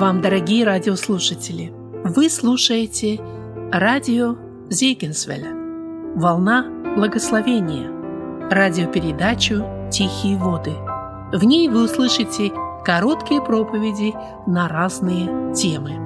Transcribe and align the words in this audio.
вам, 0.00 0.22
дорогие 0.22 0.64
радиослушатели! 0.64 1.74
Вы 2.04 2.30
слушаете 2.30 3.20
радио 3.70 4.34
Зейгенсвеля 4.70 5.52
«Волна 6.16 6.64
благословения» 6.96 7.90
радиопередачу 8.50 9.62
«Тихие 9.92 10.38
воды». 10.38 10.72
В 11.34 11.44
ней 11.44 11.68
вы 11.68 11.84
услышите 11.84 12.50
короткие 12.82 13.42
проповеди 13.42 14.14
на 14.46 14.68
разные 14.68 15.52
темы. 15.52 15.98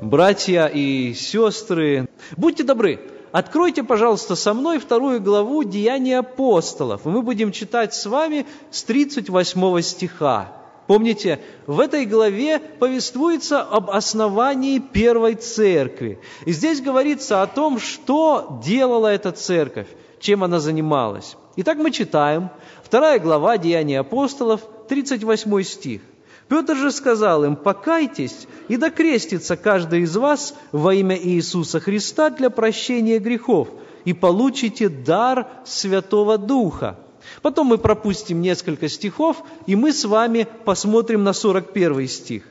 Братья 0.00 0.66
и 0.66 1.14
сестры, 1.14 2.08
будьте 2.36 2.64
добры, 2.64 3.13
Откройте, 3.34 3.82
пожалуйста, 3.82 4.36
со 4.36 4.54
мной 4.54 4.78
вторую 4.78 5.20
главу 5.20 5.64
Деяний 5.64 6.16
апостолов. 6.16 7.04
Мы 7.04 7.20
будем 7.20 7.50
читать 7.50 7.92
с 7.92 8.06
вами 8.06 8.46
с 8.70 8.84
38 8.84 9.80
стиха. 9.80 10.52
Помните, 10.86 11.40
в 11.66 11.80
этой 11.80 12.06
главе 12.06 12.60
повествуется 12.60 13.60
об 13.60 13.90
основании 13.90 14.78
первой 14.78 15.34
церкви. 15.34 16.20
И 16.46 16.52
здесь 16.52 16.80
говорится 16.80 17.42
о 17.42 17.48
том, 17.48 17.80
что 17.80 18.60
делала 18.64 19.08
эта 19.08 19.32
церковь, 19.32 19.88
чем 20.20 20.44
она 20.44 20.60
занималась. 20.60 21.36
Итак, 21.56 21.78
мы 21.78 21.90
читаем, 21.90 22.50
вторая 22.84 23.18
глава 23.18 23.58
Деяний 23.58 23.98
апостолов, 23.98 24.60
38 24.88 25.62
стих. 25.64 26.02
Петр 26.48 26.76
же 26.76 26.92
сказал 26.92 27.44
им, 27.44 27.56
«Покайтесь, 27.56 28.46
и 28.68 28.76
докрестится 28.76 29.56
каждый 29.56 30.02
из 30.02 30.16
вас 30.16 30.54
во 30.72 30.94
имя 30.94 31.16
Иисуса 31.16 31.80
Христа 31.80 32.30
для 32.30 32.50
прощения 32.50 33.18
грехов, 33.18 33.68
и 34.04 34.12
получите 34.12 34.88
дар 34.88 35.48
Святого 35.64 36.38
Духа». 36.38 36.98
Потом 37.40 37.68
мы 37.68 37.78
пропустим 37.78 38.42
несколько 38.42 38.88
стихов, 38.88 39.42
и 39.66 39.76
мы 39.76 39.92
с 39.92 40.04
вами 40.04 40.46
посмотрим 40.64 41.24
на 41.24 41.32
41 41.32 42.06
стих. 42.08 42.44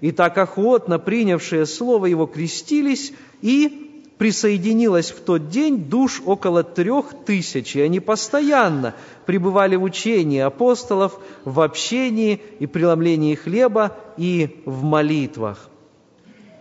«И 0.00 0.12
так 0.12 0.38
охотно 0.38 0.98
принявшие 0.98 1.66
слово 1.66 2.06
его 2.06 2.26
крестились, 2.26 3.12
и 3.42 3.83
присоединилось 4.18 5.10
в 5.10 5.20
тот 5.20 5.48
день 5.48 5.84
душ 5.84 6.22
около 6.24 6.62
трех 6.62 7.24
тысяч, 7.24 7.76
и 7.76 7.80
они 7.80 8.00
постоянно 8.00 8.94
пребывали 9.26 9.76
в 9.76 9.82
учении 9.82 10.40
апостолов, 10.40 11.18
в 11.44 11.60
общении 11.60 12.40
и 12.58 12.66
преломлении 12.66 13.34
хлеба 13.34 13.96
и 14.16 14.62
в 14.64 14.82
молитвах. 14.82 15.68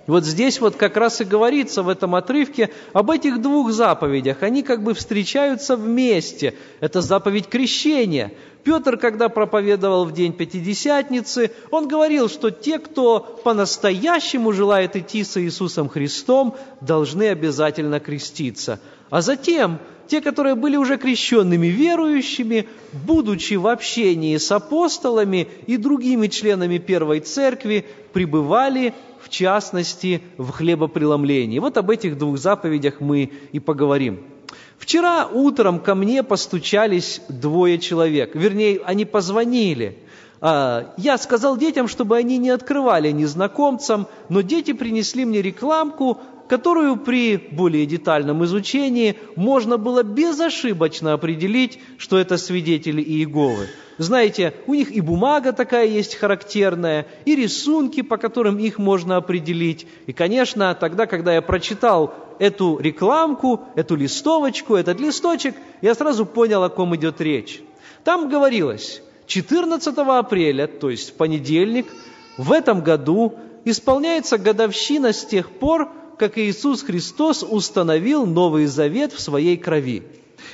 Вот 0.06 0.26
здесь 0.26 0.59
вот 0.59 0.76
как 0.76 0.98
раз 0.98 1.22
и 1.22 1.23
говорится 1.23 1.82
в 1.82 1.88
этом 1.88 2.16
отрывке 2.16 2.72
об 2.92 3.09
этих 3.09 3.42
двух 3.42 3.72
заповедях. 3.72 4.44
Они 4.44 4.62
как 4.62 4.84
бы 4.84 4.94
встречаются 4.94 5.78
вместе. 5.78 6.56
Это 6.82 7.02
заповедь 7.02 7.48
крещения. 7.48 8.34
Петр, 8.64 8.98
когда 8.98 9.30
проповедовал 9.30 10.06
в 10.06 10.14
день 10.14 10.34
Пятидесятницы, 10.34 11.52
он 11.70 11.88
говорил, 11.88 12.30
что 12.30 12.50
те, 12.50 12.80
кто 12.80 13.20
по-настоящему 13.44 14.54
желает 14.54 14.96
идти 14.96 15.24
с 15.24 15.38
Иисусом 15.42 15.90
Христом, 15.90 16.56
должны 16.81 17.30
обязательно 17.30 18.00
креститься. 18.00 18.80
А 19.14 19.22
затем 19.22 19.78
те, 20.08 20.22
которые 20.22 20.56
были 20.56 20.75
уже 20.75 20.97
крещенными 20.97 21.67
верующими, 21.67 22.67
будучи 22.94 23.53
в 23.53 23.67
общении 23.67 24.36
с 24.38 24.52
апостолами 24.52 25.47
и 25.67 25.78
другими 25.78 26.25
членами 26.25 26.80
Первой 26.80 27.19
Церкви, 27.19 27.86
пребывали 28.11 28.95
в 29.22 29.30
частности, 29.30 30.23
в 30.38 30.50
хлебопреломлении. 30.50 31.59
Вот 31.59 31.78
об 31.78 31.91
этих 31.91 32.17
двух 32.17 32.39
заповедях 32.39 33.02
мы 33.02 33.31
и 33.52 33.59
поговорим. 33.59 34.23
Вчера 34.79 35.28
утром 35.28 35.79
ко 35.79 35.94
мне 35.94 36.23
постучались 36.23 37.22
двое 37.29 37.78
человек, 37.78 38.34
вернее, 38.34 38.81
они 38.84 39.06
позвонили. 39.06 40.00
А, 40.41 40.91
я 40.97 41.19
сказал 41.19 41.56
детям, 41.56 41.88
чтобы 41.88 42.18
они 42.18 42.40
не 42.40 42.50
открывали 42.50 43.12
незнакомцам, 43.12 44.07
но 44.28 44.41
дети 44.41 44.73
принесли 44.73 45.23
мне 45.23 45.44
рекламку 45.44 46.19
которую 46.48 46.98
при 46.98 47.38
более 47.38 47.86
детальном 47.86 48.44
изучении 48.46 49.18
можно 49.36 49.78
было 49.78 50.04
безошибочно 50.04 51.14
определить, 51.14 51.80
что 51.98 52.18
это 52.18 52.38
свидетели 52.38 53.02
Иеговы. 53.02 53.68
Знаете, 53.98 54.53
у 54.68 54.74
них 54.74 54.92
и 54.92 55.02
бумага 55.02 55.53
такая 55.53 55.86
есть 55.86 56.16
характерная, 56.16 57.06
и 57.26 57.36
рисунки, 57.36 58.02
по 58.02 58.18
которым 58.18 58.58
их 58.58 58.80
можно 58.80 59.18
определить. 59.18 59.88
И, 60.08 60.14
конечно, 60.14 60.74
тогда, 60.76 61.06
когда 61.06 61.34
я 61.34 61.42
прочитал 61.42 62.14
эту 62.40 62.80
рекламку, 62.80 63.62
эту 63.76 63.96
листовочку, 63.96 64.76
этот 64.76 65.00
листочек, 65.00 65.56
я 65.82 65.94
сразу 65.94 66.26
понял, 66.26 66.64
о 66.64 66.70
ком 66.70 66.96
идет 66.96 67.22
речь. 67.22 67.62
Там 68.03 68.30
говорилось, 68.30 69.02
14 69.28 69.96
апреля, 69.98 70.68
то 70.68 70.90
есть 70.90 71.12
в 71.12 71.14
понедельник, 71.14 71.88
в 72.38 72.52
этом 72.52 72.82
году 72.82 73.36
исполняется 73.64 74.38
годовщина 74.38 75.14
с 75.14 75.24
тех 75.24 75.50
пор, 75.50 75.90
как 76.18 76.38
Иисус 76.38 76.84
Христос 76.84 77.44
установил 77.44 78.25
Новый 78.25 78.66
Завет 78.66 79.13
в 79.13 79.19
своей 79.19 79.57
крови. 79.57 80.03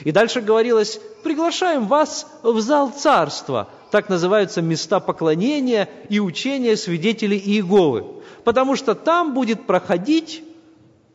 И 0.03 0.11
дальше 0.11 0.41
говорилось, 0.41 0.99
приглашаем 1.23 1.87
вас 1.87 2.27
в 2.43 2.59
зал 2.61 2.91
царства. 2.91 3.69
Так 3.91 4.09
называются 4.09 4.61
места 4.61 4.99
поклонения 4.99 5.89
и 6.09 6.19
учения 6.19 6.77
свидетелей 6.77 7.37
Иеговы. 7.37 8.05
Потому 8.43 8.75
что 8.75 8.95
там 8.95 9.33
будет 9.33 9.65
проходить, 9.65 10.43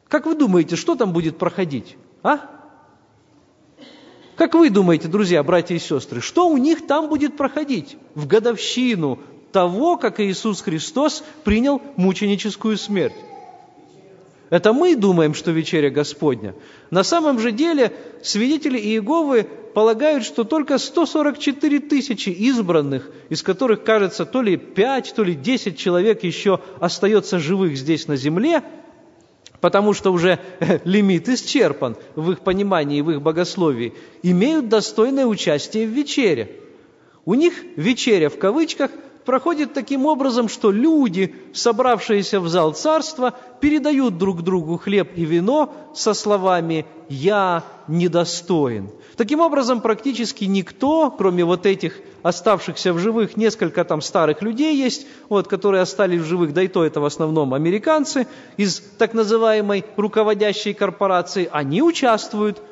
как 0.09 0.27
вы 0.27 0.35
думаете, 0.35 0.77
что 0.77 0.95
там 0.97 1.13
будет 1.13 1.39
проходить? 1.39 1.97
А? 2.23 2.41
Как 4.37 4.55
вы 4.55 4.69
думаете, 4.71 5.09
друзья, 5.09 5.43
братья 5.43 5.75
и 5.75 5.79
сестры, 5.79 6.21
что 6.21 6.49
у 6.49 6.57
них 6.57 6.87
там 6.87 7.09
будет 7.09 7.37
проходить 7.37 7.97
в 8.15 8.27
годовщину 8.27 9.21
того, 9.53 9.97
как 9.97 10.19
Иисус 10.19 10.61
Христос 10.61 11.23
принял 11.45 11.81
мученическую 11.97 12.77
смерть? 12.77 13.15
Это 14.55 14.73
мы 14.73 14.95
думаем, 14.95 15.35
что 15.35 15.51
вечеря 15.51 15.91
Господня. 15.91 16.55
На 16.93 17.03
самом 17.03 17.41
же 17.41 17.51
деле 17.51 17.93
свидетели 18.23 18.79
Иеговы 18.79 19.49
полагают, 19.75 20.25
что 20.25 20.45
только 20.45 20.79
144 20.79 21.81
тысячи 21.81 22.29
избранных, 22.29 23.11
из 23.31 23.43
которых, 23.43 23.83
кажется, 23.83 24.25
то 24.25 24.43
ли 24.43 24.57
5, 24.57 25.15
то 25.17 25.25
ли 25.25 25.35
10 25.35 25.77
человек 25.77 26.23
еще 26.23 26.61
остается 26.79 27.41
живых 27.41 27.77
здесь 27.77 28.07
на 28.07 28.15
земле, 28.15 28.63
потому 29.61 29.93
что 29.93 30.13
уже 30.13 30.39
лимит 30.85 31.29
исчерпан 31.29 31.97
в 32.15 32.31
их 32.31 32.39
понимании 32.39 33.01
в 33.01 33.11
их 33.11 33.23
богословии, 33.23 33.93
имеют 34.23 34.69
достойное 34.69 35.27
участие 35.27 35.89
в 35.89 35.91
вечере. 35.91 36.61
У 37.25 37.35
них 37.35 37.55
вечеря 37.75 38.29
в 38.29 38.39
кавычках 38.39 38.93
проходит 39.25 39.73
таким 39.73 40.07
образом, 40.07 40.49
что 40.49 40.71
люди, 40.71 41.35
собравшиеся 41.53 42.41
в 42.41 42.49
зал 42.49 42.73
царства, 42.73 43.35
передают 43.61 44.19
друг 44.19 44.43
другу 44.43 44.79
хлеб 44.79 45.13
и 45.17 45.25
вино 45.25 45.73
со 45.95 46.15
словами 46.15 46.87
«Я 47.09 47.63
недостоин». 47.89 48.91
Таким 49.17 49.41
образом, 49.41 49.81
практически 49.81 50.45
никто, 50.45 51.11
кроме 51.11 51.45
вот 51.45 51.67
этих 51.67 52.01
оставшихся 52.23 52.93
в 52.93 52.99
живых, 52.99 53.37
несколько 53.37 53.85
там 53.85 54.01
старых 54.01 54.43
людей 54.43 54.77
есть, 54.77 55.07
вот, 55.29 55.47
которые 55.47 55.83
остались 55.83 56.21
в 56.21 56.27
живых, 56.27 56.53
да 56.53 56.63
и 56.63 56.69
то 56.69 56.85
это 56.85 57.01
в 57.01 57.05
основном 57.05 57.55
американцы, 57.55 58.27
из 58.57 58.81
так 58.99 59.15
называемой 59.15 59.85
руководящей 59.97 60.75
корпорации, 60.75 61.49
они 61.53 61.83
участвуют, 61.83 62.63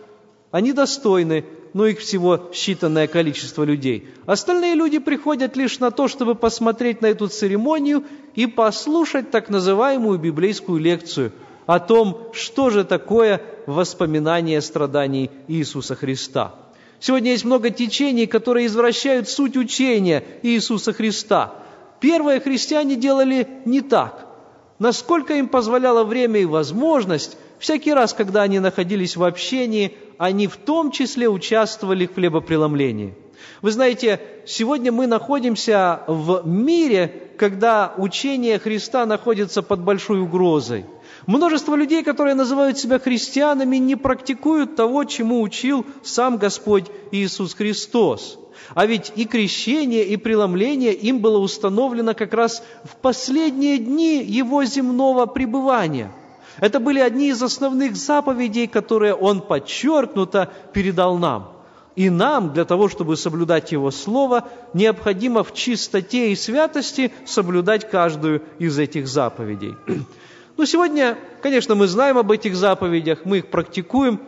они 0.52 0.72
достойны 0.72 1.44
но 1.74 1.86
их 1.86 2.00
всего 2.00 2.50
считанное 2.52 3.06
количество 3.06 3.64
людей. 3.64 4.08
Остальные 4.26 4.74
люди 4.74 4.98
приходят 4.98 5.56
лишь 5.56 5.78
на 5.78 5.90
то, 5.90 6.08
чтобы 6.08 6.34
посмотреть 6.34 7.00
на 7.00 7.06
эту 7.06 7.28
церемонию 7.28 8.04
и 8.34 8.46
послушать 8.46 9.30
так 9.30 9.48
называемую 9.48 10.18
библейскую 10.18 10.78
лекцию 10.80 11.32
о 11.66 11.78
том, 11.78 12.28
что 12.32 12.70
же 12.70 12.84
такое 12.84 13.40
воспоминание 13.66 14.60
страданий 14.60 15.30
Иисуса 15.48 15.94
Христа. 15.94 16.54
Сегодня 17.00 17.32
есть 17.32 17.44
много 17.44 17.70
течений, 17.70 18.26
которые 18.26 18.66
извращают 18.66 19.28
суть 19.28 19.56
учения 19.56 20.22
Иисуса 20.42 20.92
Христа. 20.92 21.54
Первые 22.00 22.40
христиане 22.40 22.96
делали 22.96 23.48
не 23.64 23.80
так. 23.80 24.26
Насколько 24.78 25.34
им 25.34 25.48
позволяло 25.48 26.04
время 26.04 26.40
и 26.40 26.44
возможность, 26.44 27.36
всякий 27.62 27.94
раз, 27.94 28.12
когда 28.12 28.42
они 28.42 28.58
находились 28.58 29.16
в 29.16 29.22
общении, 29.22 29.96
они 30.18 30.48
в 30.48 30.56
том 30.56 30.90
числе 30.90 31.28
участвовали 31.28 32.06
в 32.06 32.14
хлебопреломлении. 32.14 33.14
Вы 33.62 33.70
знаете, 33.70 34.20
сегодня 34.44 34.90
мы 34.90 35.06
находимся 35.06 36.02
в 36.08 36.42
мире, 36.44 37.30
когда 37.38 37.94
учение 37.96 38.58
Христа 38.58 39.06
находится 39.06 39.62
под 39.62 39.80
большой 39.80 40.20
угрозой. 40.20 40.86
Множество 41.26 41.76
людей, 41.76 42.02
которые 42.02 42.34
называют 42.34 42.78
себя 42.78 42.98
христианами, 42.98 43.76
не 43.76 43.94
практикуют 43.94 44.74
того, 44.74 45.04
чему 45.04 45.40
учил 45.40 45.86
сам 46.02 46.38
Господь 46.38 46.86
Иисус 47.12 47.54
Христос. 47.54 48.40
А 48.74 48.86
ведь 48.86 49.12
и 49.14 49.24
крещение, 49.24 50.04
и 50.04 50.16
преломление 50.16 50.94
им 50.94 51.20
было 51.20 51.38
установлено 51.38 52.14
как 52.14 52.34
раз 52.34 52.64
в 52.84 52.96
последние 52.96 53.78
дни 53.78 54.20
Его 54.22 54.64
земного 54.64 55.26
пребывания– 55.26 56.10
Это 56.60 56.80
были 56.80 57.00
одни 57.00 57.28
из 57.28 57.42
основных 57.42 57.96
заповедей, 57.96 58.66
которые 58.66 59.14
Он 59.14 59.40
подчеркнуто 59.40 60.50
передал 60.72 61.18
нам. 61.18 61.52
И 61.94 62.08
нам, 62.08 62.52
для 62.52 62.64
того, 62.64 62.88
чтобы 62.88 63.16
соблюдать 63.16 63.72
Его 63.72 63.90
Слово, 63.90 64.48
необходимо 64.72 65.44
в 65.44 65.52
чистоте 65.52 66.32
и 66.32 66.36
святости 66.36 67.12
соблюдать 67.26 67.90
каждую 67.90 68.42
из 68.58 68.78
этих 68.78 69.08
заповедей. 69.08 69.74
Ну, 70.58 70.66
сегодня, 70.66 71.16
конечно, 71.40 71.74
мы 71.74 71.86
знаем 71.86 72.18
об 72.18 72.30
этих 72.30 72.54
заповедях, 72.56 73.20
мы 73.24 73.38
их 73.38 73.46
практикуем, 73.46 74.20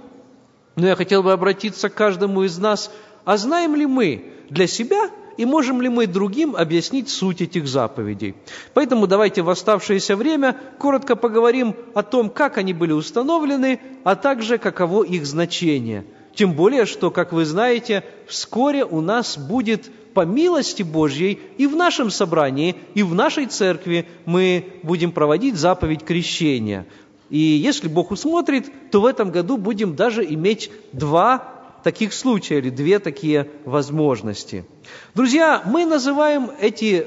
но 0.74 0.86
я 0.86 0.96
хотел 0.96 1.22
бы 1.22 1.30
обратиться 1.30 1.90
к 1.90 1.94
каждому 1.94 2.44
из 2.44 2.56
нас, 2.56 2.90
а 3.26 3.36
знаем 3.36 3.74
ли 3.74 3.84
мы 3.84 4.32
для 4.48 4.66
себя 4.66 5.10
и 5.36 5.44
можем 5.44 5.80
ли 5.80 5.88
мы 5.88 6.06
другим 6.06 6.56
объяснить 6.56 7.08
суть 7.08 7.40
этих 7.40 7.66
заповедей. 7.66 8.34
Поэтому 8.72 9.06
давайте 9.06 9.42
в 9.42 9.50
оставшееся 9.50 10.16
время 10.16 10.56
коротко 10.78 11.16
поговорим 11.16 11.74
о 11.94 12.02
том, 12.02 12.30
как 12.30 12.58
они 12.58 12.72
были 12.72 12.92
установлены, 12.92 13.80
а 14.04 14.16
также 14.16 14.58
каково 14.58 15.04
их 15.04 15.26
значение. 15.26 16.04
Тем 16.34 16.54
более, 16.54 16.84
что, 16.84 17.10
как 17.10 17.32
вы 17.32 17.44
знаете, 17.44 18.04
вскоре 18.26 18.84
у 18.84 19.00
нас 19.00 19.38
будет 19.38 19.90
по 20.14 20.24
милости 20.24 20.82
Божьей 20.82 21.40
и 21.58 21.66
в 21.66 21.76
нашем 21.76 22.10
собрании, 22.10 22.76
и 22.94 23.02
в 23.02 23.14
нашей 23.14 23.46
церкви 23.46 24.06
мы 24.24 24.64
будем 24.82 25.12
проводить 25.12 25.56
заповедь 25.56 26.04
крещения. 26.04 26.86
И 27.30 27.38
если 27.38 27.88
Бог 27.88 28.10
усмотрит, 28.10 28.70
то 28.90 29.00
в 29.00 29.06
этом 29.06 29.30
году 29.30 29.56
будем 29.56 29.96
даже 29.96 30.24
иметь 30.24 30.70
два 30.92 31.53
таких 31.84 32.12
случая 32.12 32.58
или 32.58 32.70
две 32.70 32.98
такие 32.98 33.48
возможности. 33.64 34.64
Друзья, 35.14 35.62
мы 35.64 35.86
называем 35.86 36.50
эти 36.60 37.06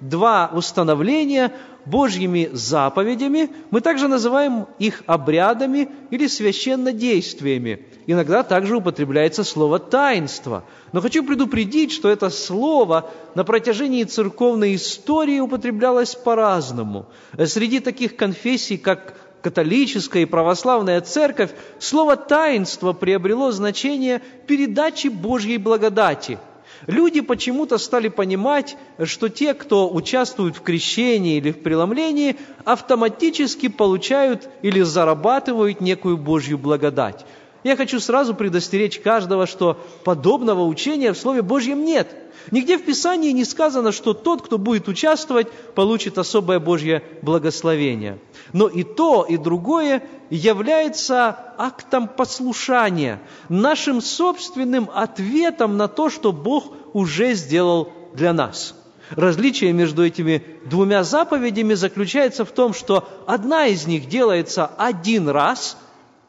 два 0.00 0.50
установления 0.52 1.52
Божьими 1.84 2.50
заповедями, 2.52 3.48
мы 3.70 3.80
также 3.80 4.08
называем 4.08 4.66
их 4.80 5.04
обрядами 5.06 5.88
или 6.10 6.26
священнодействиями. 6.26 7.86
Иногда 8.08 8.42
также 8.42 8.76
употребляется 8.76 9.44
слово 9.44 9.78
«таинство». 9.78 10.64
Но 10.92 11.00
хочу 11.00 11.22
предупредить, 11.22 11.92
что 11.92 12.08
это 12.08 12.30
слово 12.30 13.10
на 13.36 13.44
протяжении 13.44 14.02
церковной 14.02 14.74
истории 14.74 15.38
употреблялось 15.38 16.16
по-разному. 16.16 17.06
Среди 17.44 17.78
таких 17.78 18.16
конфессий, 18.16 18.78
как 18.78 19.14
католическая 19.42 20.22
и 20.22 20.26
православная 20.26 21.00
церковь, 21.00 21.50
слово 21.78 22.16
«таинство» 22.16 22.92
приобрело 22.92 23.52
значение 23.52 24.22
передачи 24.46 25.08
Божьей 25.08 25.58
благодати. 25.58 26.38
Люди 26.86 27.20
почему-то 27.20 27.78
стали 27.78 28.08
понимать, 28.08 28.76
что 29.04 29.28
те, 29.28 29.54
кто 29.54 29.92
участвует 29.92 30.56
в 30.56 30.62
крещении 30.62 31.38
или 31.38 31.50
в 31.50 31.62
преломлении, 31.62 32.36
автоматически 32.64 33.68
получают 33.68 34.48
или 34.62 34.82
зарабатывают 34.82 35.80
некую 35.80 36.16
Божью 36.16 36.58
благодать. 36.58 37.24
Я 37.66 37.74
хочу 37.74 37.98
сразу 37.98 38.32
предостеречь 38.32 39.00
каждого, 39.00 39.44
что 39.44 39.76
подобного 40.04 40.64
учения 40.64 41.12
в 41.12 41.18
Слове 41.18 41.42
Божьем 41.42 41.84
нет– 41.84 42.08
Нигде 42.52 42.78
в 42.78 42.84
Писании 42.84 43.32
не 43.32 43.44
сказано, 43.44 43.90
что 43.90 44.14
тот, 44.14 44.42
кто 44.42 44.56
будет 44.56 44.86
участвовать, 44.86 45.50
получит 45.74 46.16
особое 46.16 46.60
Божье 46.60 47.02
благословение. 47.22 48.18
Но 48.52 48.68
и 48.68 48.84
то, 48.84 49.26
и 49.28 49.36
другое 49.36 50.04
является 50.30 51.54
актом 51.58 52.06
послушания, 52.06 53.20
нашим 53.48 54.00
собственным 54.00 54.88
ответом 54.94 55.76
на 55.76 55.88
то, 55.88 56.08
что 56.08 56.30
Бог 56.30 56.72
уже 56.92 57.34
сделал 57.34 57.92
для 58.14 58.32
нас. 58.32 58.76
Различие 59.10 59.72
между 59.72 60.04
этими 60.04 60.44
двумя 60.66 61.02
заповедями 61.02 61.74
заключается 61.74 62.44
в 62.44 62.52
том, 62.52 62.74
что 62.74 63.08
одна 63.26 63.66
из 63.66 63.88
них 63.88 64.08
делается 64.08 64.66
один 64.66 65.28
раз, 65.28 65.76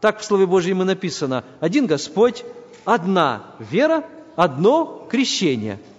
так 0.02 0.20
в 0.20 0.26
Слове 0.26 0.46
Божьем 0.46 0.82
и 0.82 0.86
написано, 0.86 1.44
один 1.60 1.88
Господь, 1.88 2.44
одна 2.86 3.44
вера, 3.60 4.04
одно 4.36 5.08
крещение– 5.10 5.80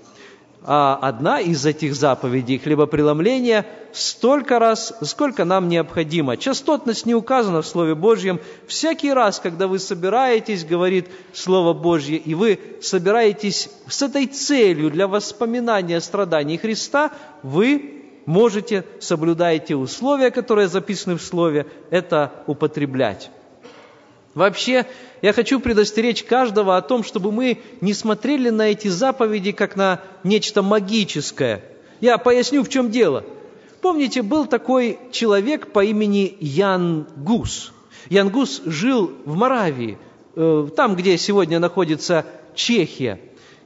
а 0.71 0.99
одна 1.00 1.41
из 1.41 1.65
этих 1.65 1.95
заповедей 1.95 2.59
хлебопреломления 2.59 3.65
столько 3.93 4.59
раз, 4.59 4.93
сколько 5.00 5.47
нам 5.47 5.69
необходимо. 5.71 6.37
Частотность 6.37 7.06
не 7.06 7.15
указана 7.15 7.62
в 7.62 7.67
Слове 7.67 7.95
Божьем. 7.95 8.39
Всякий 8.67 9.11
раз, 9.11 9.41
когда 9.41 9.67
вы 9.67 9.79
собираетесь, 9.79 10.67
говорит 10.67 11.09
Слово 11.33 11.73
Божье, 11.73 12.19
и 12.19 12.35
вы 12.35 12.59
собираетесь 12.83 13.71
с 13.89 14.03
этой 14.03 14.27
целью 14.27 14.91
для 14.91 15.09
воспоминания 15.09 16.03
страданий 16.03 16.59
Христа, 16.59 17.12
вы 17.43 18.03
можете, 18.27 18.85
соблюдая 19.00 19.59
те 19.61 19.75
условия, 19.75 20.31
которые 20.31 20.69
записаны 20.69 21.17
в 21.17 21.23
Слове, 21.23 21.67
это 21.91 22.33
употреблять. 22.47 23.31
Вообще, 24.38 24.87
я 25.20 25.32
хочу 25.32 25.58
предостеречь 25.58 26.23
каждого 26.23 26.76
о 26.76 26.81
том, 26.81 27.02
чтобы 27.02 27.32
мы 27.32 27.58
не 27.81 27.93
смотрели 27.93 28.50
на 28.50 28.70
эти 28.70 28.87
заповеди 28.87 29.50
как 29.50 29.75
на 29.75 30.00
нечто 30.23 30.62
магическое. 30.62 31.64
Я 32.00 32.19
поясню, 32.19 32.62
в 32.62 32.69
чем 32.69 32.93
дело. 32.93 33.25
Помните, 33.81 34.23
был 34.23 34.46
такой 34.46 35.00
человек 35.11 35.73
по 35.73 35.85
имени 35.85 36.37
Ян 36.38 37.08
Гус. 37.17 37.73
Ян 38.11 38.29
Гус 38.29 38.62
жил 38.64 39.11
в 39.25 39.35
Моравии, 39.35 39.99
э, 40.37 40.69
там, 40.76 40.94
где 40.94 41.19
сегодня 41.19 41.58
находится 41.58 42.25
Чехия. 42.55 43.19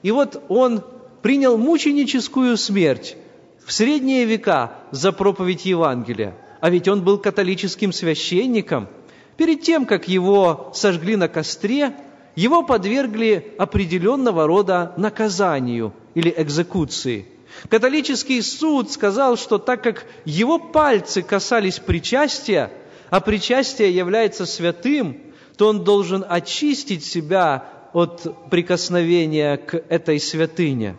И 0.02 0.10
вот 0.10 0.42
он 0.48 0.82
принял 1.20 1.58
мученическую 1.58 2.56
смерть 2.56 3.19
в 3.62 3.74
средние 3.74 4.24
века 4.24 4.72
за 4.90 5.12
проповедь 5.12 5.66
Евангелия. 5.66 6.34
А 6.62 6.70
ведь 6.70 6.88
он 6.88 7.02
был 7.02 7.19
католическим 7.19 7.92
священником– 7.92 8.88
Перед 9.37 9.62
тем, 9.62 9.87
как 9.87 10.08
его 10.08 10.70
сожгли 10.75 11.17
на 11.17 11.29
костре, 11.29 11.94
его 12.37 12.62
подвергли 12.62 13.55
определенного 13.58 14.46
рода 14.46 14.93
наказанию 14.96 15.93
или 16.14 16.32
экзекуции. 16.37 17.26
Католический 17.69 18.43
суд 18.43 18.90
сказал, 18.90 19.37
что 19.37 19.58
так 19.58 19.82
как 19.82 20.06
его 20.25 20.58
пальцы 20.58 21.23
касались 21.23 21.79
причастия, 21.79 22.70
а 23.11 23.20
причастие 23.20 23.94
является 23.94 24.46
святым, 24.46 25.19
то 25.56 25.69
он 25.69 25.84
должен 25.84 26.25
очистить 26.26 27.05
себя 27.05 27.64
от 27.93 28.50
прикосновения 28.50 29.58
к 29.58 29.75
этой 29.88 30.19
святыне. 30.19 30.96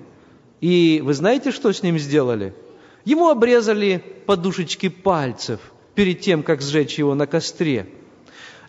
И 0.62 1.02
вы 1.04 1.16
знаете, 1.16 1.52
что 1.52 1.74
с 1.74 1.82
ним 1.82 1.98
сделали? 1.98 2.54
Ему 3.04 3.30
обрезали 3.30 4.04
подушечки 4.28 4.90
пальцев 4.90 5.60
перед 5.96 6.22
тем, 6.22 6.44
как 6.44 6.62
сжечь 6.62 7.00
его 7.00 7.16
на 7.16 7.28
костре– 7.28 7.88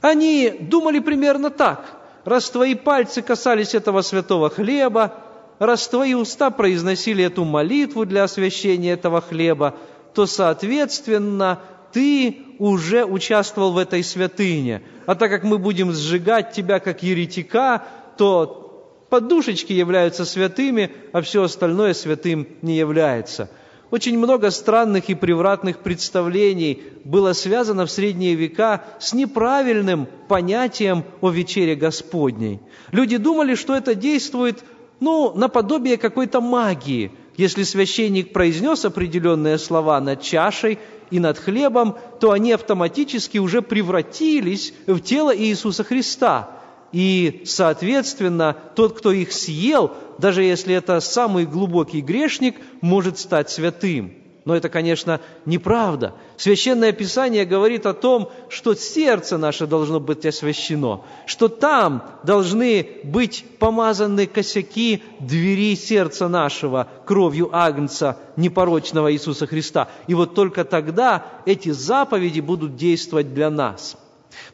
они 0.05 0.51
думали 0.61 0.99
примерно 0.99 1.49
так. 1.49 1.87
Раз 2.27 2.51
твои 2.51 2.75
пальцы 2.75 3.23
касались 3.23 3.75
этого 3.75 4.03
святого 4.03 4.51
хлеба, 4.51 5.15
раз 5.59 5.89
твои 5.89 6.13
уста 6.13 6.51
произносили 6.51 7.25
эту 7.25 7.45
молитву 7.45 8.05
для 8.05 8.25
освящения 8.25 8.93
этого 8.93 9.23
хлеба, 9.23 9.77
то, 10.15 10.27
соответственно, 10.27 11.61
ты 11.93 12.43
уже 12.59 13.07
участвовал 13.07 13.73
в 13.73 13.79
этой 13.79 14.05
святыне. 14.05 14.83
А 15.07 15.15
так 15.15 15.31
как 15.31 15.43
мы 15.43 15.57
будем 15.57 15.91
сжигать 15.91 16.53
тебя 16.53 16.81
как 16.81 17.03
еретика, 17.03 17.83
то 18.19 19.07
подушечки 19.09 19.73
являются 19.73 20.27
святыми, 20.27 20.93
а 21.15 21.23
все 21.23 21.45
остальное 21.45 21.95
святым 21.95 22.47
не 22.61 22.77
является– 22.77 23.49
очень 23.91 24.19
много 24.19 24.51
странных 24.51 25.09
и 25.09 25.15
превратных 25.15 25.79
представлений 25.79 26.83
было 27.05 27.33
связано 27.33 27.87
в 27.87 27.91
средние 27.91 28.35
века 28.35 28.85
с 28.99 29.13
неправильным 29.13 30.09
понятием 30.29 31.05
о 31.21 31.31
вечере 31.31 31.75
Господней. 31.75 32.61
Люди 32.93 33.17
думали, 33.19 33.55
что 33.55 33.75
это 33.75 33.95
действует 33.95 34.65
ну, 35.01 35.33
наподобие 35.35 35.97
какой-то 35.97 36.41
магии. 36.41 37.13
Если 37.37 37.63
священник 37.63 38.33
произнес 38.33 38.85
определенные 38.85 39.59
слова 39.59 40.01
над 40.01 40.23
чашей 40.23 40.79
и 41.11 41.21
над 41.21 41.39
хлебом, 41.39 41.97
то 42.21 42.31
они 42.31 42.53
автоматически 42.53 43.39
уже 43.39 43.61
превратились 43.61 44.73
в 44.87 45.01
тело 45.01 45.37
Иисуса 45.37 45.85
Христа– 45.85 46.51
и, 46.95 47.43
соответственно, 47.45 48.57
тот, 48.77 48.97
кто 48.97 49.11
их 49.11 49.33
съел, 49.33 49.91
даже 50.19 50.45
если 50.45 50.77
это 50.77 51.01
самый 51.01 51.45
глубокий 51.45 52.01
грешник, 52.01 52.55
может 52.83 53.19
стать 53.19 53.51
святым. 53.51 54.15
Но 54.45 54.55
это, 54.55 54.69
конечно, 54.69 55.21
неправда. 55.45 56.15
Священное 56.37 56.93
Писание 56.93 57.47
говорит 57.47 57.87
о 57.87 57.95
том, 57.95 58.31
что 58.49 58.77
сердце 58.77 59.39
наше 59.39 59.67
должно 59.67 59.99
быть 59.99 60.25
освящено, 60.25 61.01
что 61.27 61.49
там 61.49 62.05
должны 62.23 62.87
быть 63.03 63.45
помазаны 63.59 64.29
косяки 64.29 65.03
двери 65.19 65.75
сердца 65.75 66.29
нашего 66.29 66.87
кровью 67.07 67.49
Агнца, 67.51 68.19
непорочного 68.37 69.13
Иисуса 69.13 69.49
Христа. 69.49 69.89
И 70.07 70.15
вот 70.15 70.37
только 70.37 70.65
тогда 70.65 71.27
эти 71.45 71.71
заповеди 71.71 72.39
будут 72.39 72.77
действовать 72.77 73.35
для 73.35 73.51
нас– 73.51 73.97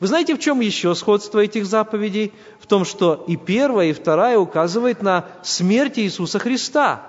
вы 0.00 0.06
знаете, 0.06 0.34
в 0.34 0.38
чем 0.38 0.60
еще 0.60 0.94
сходство 0.94 1.40
этих 1.40 1.66
заповедей? 1.66 2.32
В 2.58 2.66
том, 2.66 2.84
что 2.84 3.24
и 3.26 3.36
первая, 3.36 3.90
и 3.90 3.92
вторая 3.92 4.38
указывает 4.38 5.02
на 5.02 5.26
смерть 5.42 5.98
Иисуса 5.98 6.38
Христа. 6.38 7.04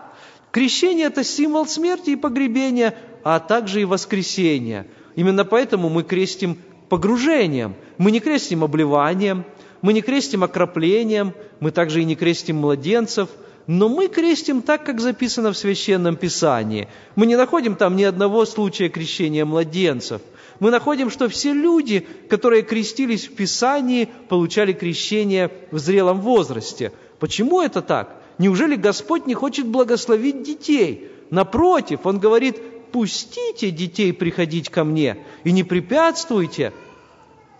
Крещение– 0.51 1.05
это 1.07 1.23
символ 1.23 1.65
смерти 1.65 2.11
и 2.11 2.15
погребения, 2.15 2.95
а 3.23 3.39
также 3.39 3.81
и 3.81 3.85
воскресения. 3.85 4.87
Именно 5.15 5.45
поэтому 5.45 5.89
мы 5.89 6.03
крестим 6.03 6.57
погружением. 6.89 7.75
Мы 7.97 8.11
не 8.11 8.19
крестим 8.19 8.63
обливанием, 8.63 9.45
мы 9.81 9.93
не 9.93 10.01
крестим 10.01 10.43
окроплением, 10.43 11.33
мы 11.59 11.71
также 11.71 12.01
и 12.01 12.05
не 12.05 12.15
крестим 12.15 12.57
младенцев, 12.57 13.29
но 13.67 13.87
мы 13.87 14.07
крестим 14.07 14.61
так, 14.61 14.85
как 14.85 14.99
записано 14.99 15.53
в 15.53 15.57
Священном 15.57 16.15
Писании. 16.15 16.87
Мы 17.15 17.25
не 17.25 17.35
находим 17.35 17.75
там 17.75 17.95
ни 17.95 18.03
одного 18.03 18.45
случая 18.45 18.89
крещения 18.89 19.45
младенцев. 19.45 20.21
Мы 20.62 20.70
находим, 20.70 21.10
что 21.10 21.27
все 21.27 21.53
люди, 21.53 22.06
которые 22.30 22.62
крестились 22.62 23.27
в 23.27 23.34
Писании, 23.34 24.08
получали 24.30 24.74
крещение 24.74 25.51
в 25.72 25.80
зрелом 25.80 26.22
возрасте. 26.22 26.91
Почему 27.20 27.63
это 27.63 27.82
так? 27.82 28.22
Неужели 28.38 28.75
Господь 28.75 29.25
не 29.25 29.34
хочет 29.34 29.65
благословить 29.65 30.44
детей? 30.44 31.10
Напротив, 31.32 32.01
Он 32.03 32.20
говорит, 32.20 32.91
пустите 32.91 33.72
детей 33.72 34.13
приходить 34.13 34.70
ко 34.70 34.84
мне 34.84 35.18
и 35.44 35.51
не 35.51 35.63
препятствуйте, 35.63 36.74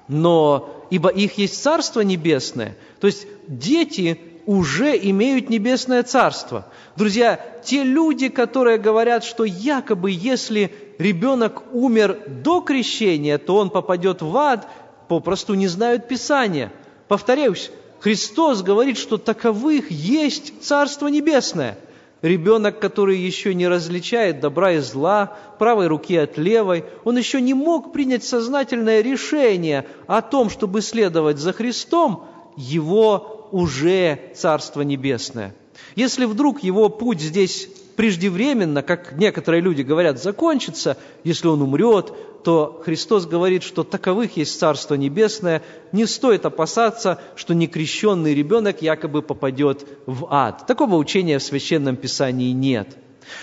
но 0.08 0.86
ибо 0.92 1.10
их 1.10 1.40
есть 1.40 1.60
Царство 1.60 2.02
Небесное. 2.02 2.78
То 3.00 3.08
есть 3.08 3.26
дети 3.48 4.20
уже 4.46 4.98
имеют 4.98 5.50
Небесное 5.50 6.04
Царство. 6.04 6.66
Друзья, 6.96 7.40
те 7.64 7.84
люди, 7.84 8.30
которые 8.30 8.78
говорят, 8.78 9.24
что 9.24 9.44
якобы 9.44 10.12
если 10.12 10.74
ребенок 10.98 11.64
умер 11.74 12.20
до 12.28 12.62
крещения, 12.62 13.38
то 13.38 13.58
он 13.58 13.70
попадет 13.70 14.22
в 14.22 14.36
ад, 14.38 14.68
попросту 15.08 15.54
не 15.54 15.68
знают 15.68 16.08
Писания. 16.08 16.72
Повторяюсь, 17.08 17.72
Христос 18.00 18.62
говорит, 18.62 18.98
что 18.98 19.18
таковых 19.18 19.92
есть 19.92 20.62
Царство 20.64 21.08
Небесное– 21.08 21.78
Ребенок, 22.22 22.80
который 22.80 23.18
еще 23.18 23.56
не 23.56 23.68
различает 23.68 24.42
добра 24.42 24.74
и 24.74 24.80
зла, 24.80 25.38
правой 25.58 25.88
руки 25.88 26.16
от 26.16 26.38
левой, 26.38 26.86
он 27.04 27.18
еще 27.18 27.42
не 27.42 27.56
мог 27.56 27.92
принять 27.92 28.24
сознательное 28.24 29.02
решение 29.02 29.88
о 30.06 30.22
том, 30.22 30.52
чтобы 30.52 30.82
следовать 30.82 31.40
за 31.40 31.52
Христом, 31.52 32.26
его 32.56 33.41
уже 33.52 34.20
Царство 34.36 34.82
Небесное. 34.82 35.54
Если 35.96 36.26
вдруг 36.26 36.64
его 36.64 36.90
путь 36.90 37.22
здесь 37.22 37.68
преждевременно, 37.96 38.82
как 38.82 39.14
некоторые 39.18 39.62
люди 39.62 39.82
говорят, 39.82 40.22
закончится, 40.22 40.98
если 41.24 41.48
он 41.48 41.62
умрет, 41.62 42.14
то 42.44 42.82
Христос 42.84 43.26
говорит, 43.26 43.64
что 43.64 43.84
таковых 43.84 44.38
есть 44.38 44.58
Царство 44.60 44.96
Небесное, 44.96 45.62
не 45.92 46.06
стоит 46.06 46.46
опасаться, 46.46 47.20
что 47.36 47.54
некрещенный 47.54 48.34
ребенок 48.34 48.82
якобы 48.82 49.22
попадет 49.22 49.86
в 50.06 50.28
ад. 50.30 50.66
Такого 50.66 50.96
учения 50.96 51.38
в 51.38 51.44
Священном 51.44 51.96
Писании 51.96 52.52
нет. 52.52 52.98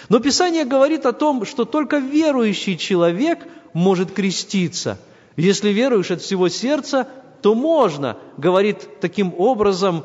Но 0.08 0.18
Писание 0.18 0.64
говорит 0.64 1.06
о 1.06 1.12
том, 1.12 1.44
что 1.46 1.64
только 1.64 1.98
верующий 1.98 2.76
человек 2.76 3.38
может 3.72 4.12
креститься. 4.12 4.98
Если 5.36 5.70
веруешь 5.70 6.10
от 6.10 6.20
всего 6.20 6.48
сердца, 6.48 7.06
то 7.42 7.54
можно, 7.54 8.16
говорит 8.36 9.00
таким 9.00 9.34
образом, 9.36 10.04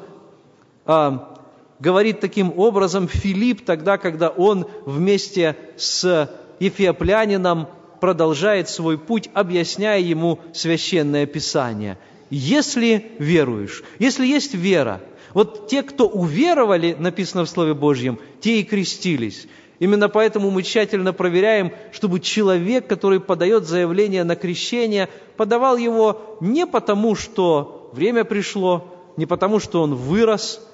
а, 0.85 1.39
говорит 1.79 2.19
таким 2.19 2.53
образом 2.57 3.07
Филипп 3.07 3.65
тогда, 3.65 3.97
когда 3.97 4.29
он 4.29 4.67
вместе 4.85 5.57
с 5.75 6.29
Ефиоплянином 6.59 7.67
продолжает 7.99 8.69
свой 8.69 8.97
путь, 8.97 9.29
объясняя 9.33 9.99
ему 9.99 10.39
священное 10.53 11.25
Писание. 11.25 11.97
Если 12.29 13.11
веруешь, 13.19 13.83
если 13.99 14.25
есть 14.25 14.53
вера, 14.53 15.01
вот 15.33 15.67
те, 15.67 15.83
кто 15.83 16.07
уверовали, 16.07 16.95
написано 16.97 17.45
в 17.45 17.49
Слове 17.49 17.73
Божьем, 17.73 18.19
те 18.39 18.59
и 18.59 18.63
крестились. 18.63 19.47
Именно 19.83 20.07
поэтому 20.07 20.49
мы 20.49 20.63
тщательно 20.63 21.11
проверяем, 21.11 21.73
чтобы 21.91 22.21
человек, 22.21 22.87
который 22.87 23.19
подает 23.19 23.65
заявление 23.65 24.23
на 24.23 24.37
крещение, 24.37 25.09
подавал 25.35 25.75
его 25.75 26.37
не 26.39 26.65
потому, 26.65 27.15
что 27.15 27.89
время 27.91 28.23
пришло, 28.23 28.95
не 29.17 29.25
потому, 29.25 29.59
что 29.59 29.81
он 29.81 29.93
вырос 29.95 30.65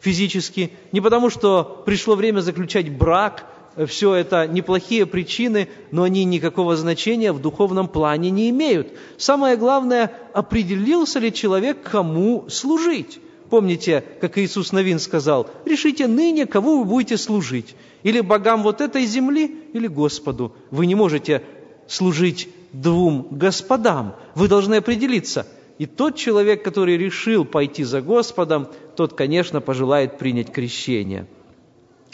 физически, 0.00 0.74
не 0.92 1.00
потому, 1.00 1.30
что 1.30 1.82
пришло 1.86 2.14
время 2.14 2.40
заключать 2.40 2.94
брак– 2.94 3.46
все 3.86 4.12
это 4.14 4.46
неплохие 4.46 5.06
причины, 5.06 5.68
но 5.90 6.02
они 6.02 6.24
никакого 6.24 6.76
значения 6.76 7.32
в 7.32 7.40
духовном 7.40 7.88
плане 7.88 8.28
не 8.28 8.50
имеют. 8.50 8.88
Самое 9.16 9.56
главное, 9.56 10.12
определился 10.34 11.20
ли 11.20 11.32
человек, 11.32 11.82
кому 11.82 12.46
служить. 12.50 13.20
Помните, 13.50 14.04
как 14.20 14.36
Иисус 14.38 14.72
Новин 14.72 14.98
сказал, 14.98 15.48
решите 15.64 16.06
ныне, 16.06 16.46
кого 16.46 16.78
вы 16.78 16.84
будете 16.84 17.16
служить. 17.16 17.74
Или 18.02 18.20
богам 18.20 18.62
вот 18.62 18.80
этой 18.80 19.04
земли, 19.04 19.56
или 19.72 19.86
Господу. 19.86 20.54
Вы 20.70 20.86
не 20.86 20.94
можете 20.94 21.42
служить 21.86 22.48
двум 22.72 23.28
господам. 23.30 24.16
Вы 24.34 24.48
должны 24.48 24.76
определиться. 24.76 25.46
И 25.78 25.86
тот 25.86 26.16
человек, 26.16 26.62
который 26.62 26.96
решил 26.96 27.44
пойти 27.44 27.84
за 27.84 28.02
Господом, 28.02 28.68
тот, 28.96 29.14
конечно, 29.14 29.60
пожелает 29.60 30.18
принять 30.18 30.52
крещение– 30.52 31.26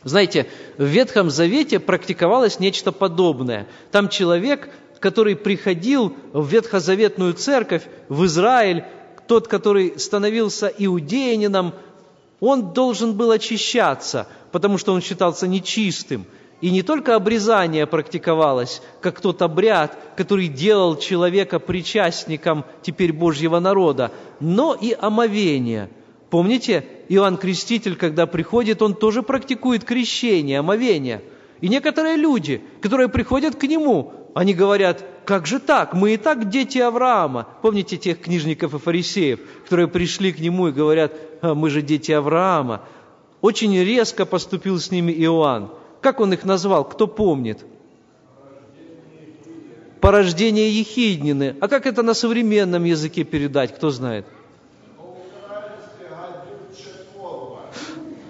знаете, 0.05 0.47
в 0.77 0.85
Ветхом 0.85 1.31
Завете 1.31 1.81
практиковалось 1.81 2.61
нечто 2.61 2.93
подобное. 2.93 3.67
Там 3.91 4.11
человек, 4.11 4.69
который 5.01 5.35
приходил 5.35 6.15
в 6.33 6.47
ветхозаветную 6.47 7.33
церковь, 7.33 7.85
в 8.11 8.27
Израиль, 8.27 8.85
тот, 9.27 9.49
который 9.49 9.99
становился 9.99 10.67
иудеянином, 10.67 11.75
он 12.41 12.73
должен 12.73 13.15
был 13.15 13.31
очищаться, 13.31 14.27
потому 14.53 14.79
что 14.79 14.93
он 14.93 15.01
считался 15.01 15.47
нечистым. 15.47 16.27
И 16.61 16.71
не 16.71 16.83
только 16.83 17.15
обрезание 17.15 17.87
практиковалось, 17.87 18.81
как 19.01 19.21
тот 19.21 19.43
обряд, 19.43 19.99
который 20.17 20.49
делал 20.49 20.97
человека 20.97 21.59
причастником 21.59 22.65
теперь 22.83 23.13
Божьего 23.13 23.59
народа, 23.59 24.13
но 24.41 24.75
и 24.75 24.97
омовение– 24.99 25.91
Помните, 26.35 26.85
Иоанн 27.11 27.37
Креститель, 27.37 27.95
когда 27.95 28.27
приходит, 28.27 28.83
он 28.83 28.97
тоже 28.97 29.23
практикует 29.23 29.85
крещение, 29.85 30.59
омовение. 30.59 31.23
И 31.61 31.69
некоторые 31.69 32.17
люди, 32.17 32.61
которые 32.81 33.09
приходят 33.09 33.55
к 33.55 33.63
нему, 33.63 34.13
они 34.35 34.53
говорят, 34.53 35.05
как 35.25 35.47
же 35.47 35.61
так, 35.61 35.95
мы 35.95 36.15
и 36.15 36.17
так 36.17 36.51
дети 36.51 36.79
Авраама. 36.79 37.47
Помните 37.63 37.97
тех 37.97 38.21
книжников 38.21 38.75
и 38.75 38.79
фарисеев, 38.79 39.41
которые 39.63 39.87
пришли 39.87 40.33
к 40.33 40.41
нему 40.41 40.69
и 40.69 40.73
говорят, 40.73 41.13
«А, 41.41 41.55
мы 41.55 41.71
же 41.71 41.83
дети 41.83 42.11
Авраама. 42.11 42.83
Очень 43.41 43.79
резко 43.79 44.27
поступил 44.27 44.79
с 44.79 44.91
ними 44.91 45.13
Иоанн. 45.13 45.71
Как 46.01 46.19
он 46.19 46.33
их 46.33 46.45
назвал, 46.45 46.85
кто 46.85 47.07
помнит? 47.07 47.65
Порождение 50.01 50.71
Ехиднины. 50.79 51.57
А 51.61 51.69
как 51.69 51.87
это 51.87 52.03
на 52.03 52.13
современном 52.13 52.85
языке 52.85 53.25
передать, 53.25 53.75
кто 53.75 53.91
знает? 53.91 54.27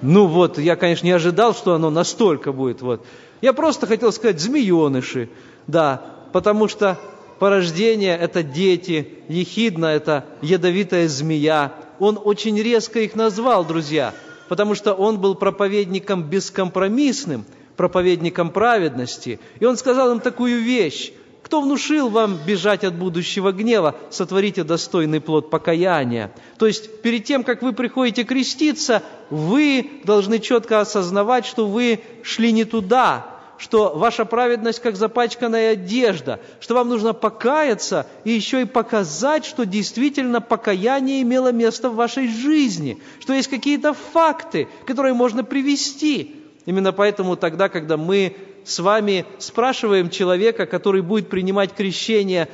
Ну 0.02 0.26
вот, 0.26 0.58
я, 0.58 0.76
конечно, 0.76 1.06
не 1.06 1.12
ожидал, 1.12 1.54
что 1.54 1.75
оно 1.75 1.88
настолько 1.88 2.52
будет. 2.52 2.82
Вот. 2.82 3.06
Я 3.40 3.54
просто 3.54 3.87
хотел 3.87 4.12
сказать 4.12 4.38
змееныши, 4.38 5.30
да, 5.66 6.02
потому 6.33 6.68
что 6.68 6.99
порождение– 7.38 8.16
это 8.21 8.42
дети, 8.42 9.09
ехидна– 9.28 9.87
это 9.87 10.25
ядовитая 10.42 11.09
змея. 11.09 11.73
Он 11.99 12.18
очень 12.23 12.61
резко 12.61 13.00
их 13.00 13.14
назвал, 13.14 13.64
друзья, 13.64 14.14
потому 14.49 14.75
что 14.75 14.94
он 14.94 15.18
был 15.18 15.35
проповедником 15.35 16.23
бескомпромиссным, 16.23 17.44
проповедником 17.76 18.50
праведности. 18.50 19.40
И 19.61 19.64
он 19.64 19.76
сказал 19.76 20.12
им 20.12 20.21
такую 20.21 20.62
вещь, 20.62 21.12
кто 21.44 21.61
внушил 21.61 22.09
вам 22.09 22.38
бежать 22.47 22.85
от 22.85 22.94
будущего 22.94 23.52
гнева? 23.52 23.94
Сотворите 24.11 24.64
достойный 24.64 25.21
плод 25.21 25.50
покаяния. 25.50 26.33
То 26.56 26.66
есть, 26.66 27.02
перед 27.02 27.25
тем, 27.26 27.44
как 27.44 27.61
вы 27.61 27.75
приходите 27.75 28.25
креститься, 28.25 29.02
вы 29.28 30.00
должны 30.04 30.38
четко 30.38 30.80
осознавать, 30.80 31.44
что 31.44 31.66
вы 31.66 32.00
шли 32.23 32.50
не 32.50 32.64
туда, 32.64 33.34
что 33.64 33.94
ваша 33.97 34.26
праведность 34.26 34.80
как 34.80 34.94
запачканная 34.94 35.73
одежда, 35.73 36.38
что 36.61 36.75
вам 36.75 36.90
нужно 36.90 37.14
покаяться 37.14 38.06
и 38.25 38.30
еще 38.30 38.61
и 38.61 38.66
показать, 38.66 39.47
что 39.47 39.64
действительно 39.64 40.42
покаяние 40.42 41.23
имело 41.23 41.50
место 41.50 41.88
в 41.88 41.94
вашей 41.94 42.28
жизни, 42.28 43.00
что 43.21 43.33
есть 43.33 43.49
какие-то 43.49 43.94
факты, 43.94 44.68
которые 44.87 45.14
можно 45.14 45.44
привести. 45.44 46.37
Именно 46.66 46.92
поэтому 46.92 47.37
тогда, 47.37 47.71
когда 47.71 47.97
мы 47.97 48.37
с 48.66 48.80
вами 48.80 49.25
спрашиваем 49.38 50.11
человека, 50.11 50.66
который 50.66 51.00
будет 51.00 51.30
принимать 51.30 51.73
крещение, 51.73 52.50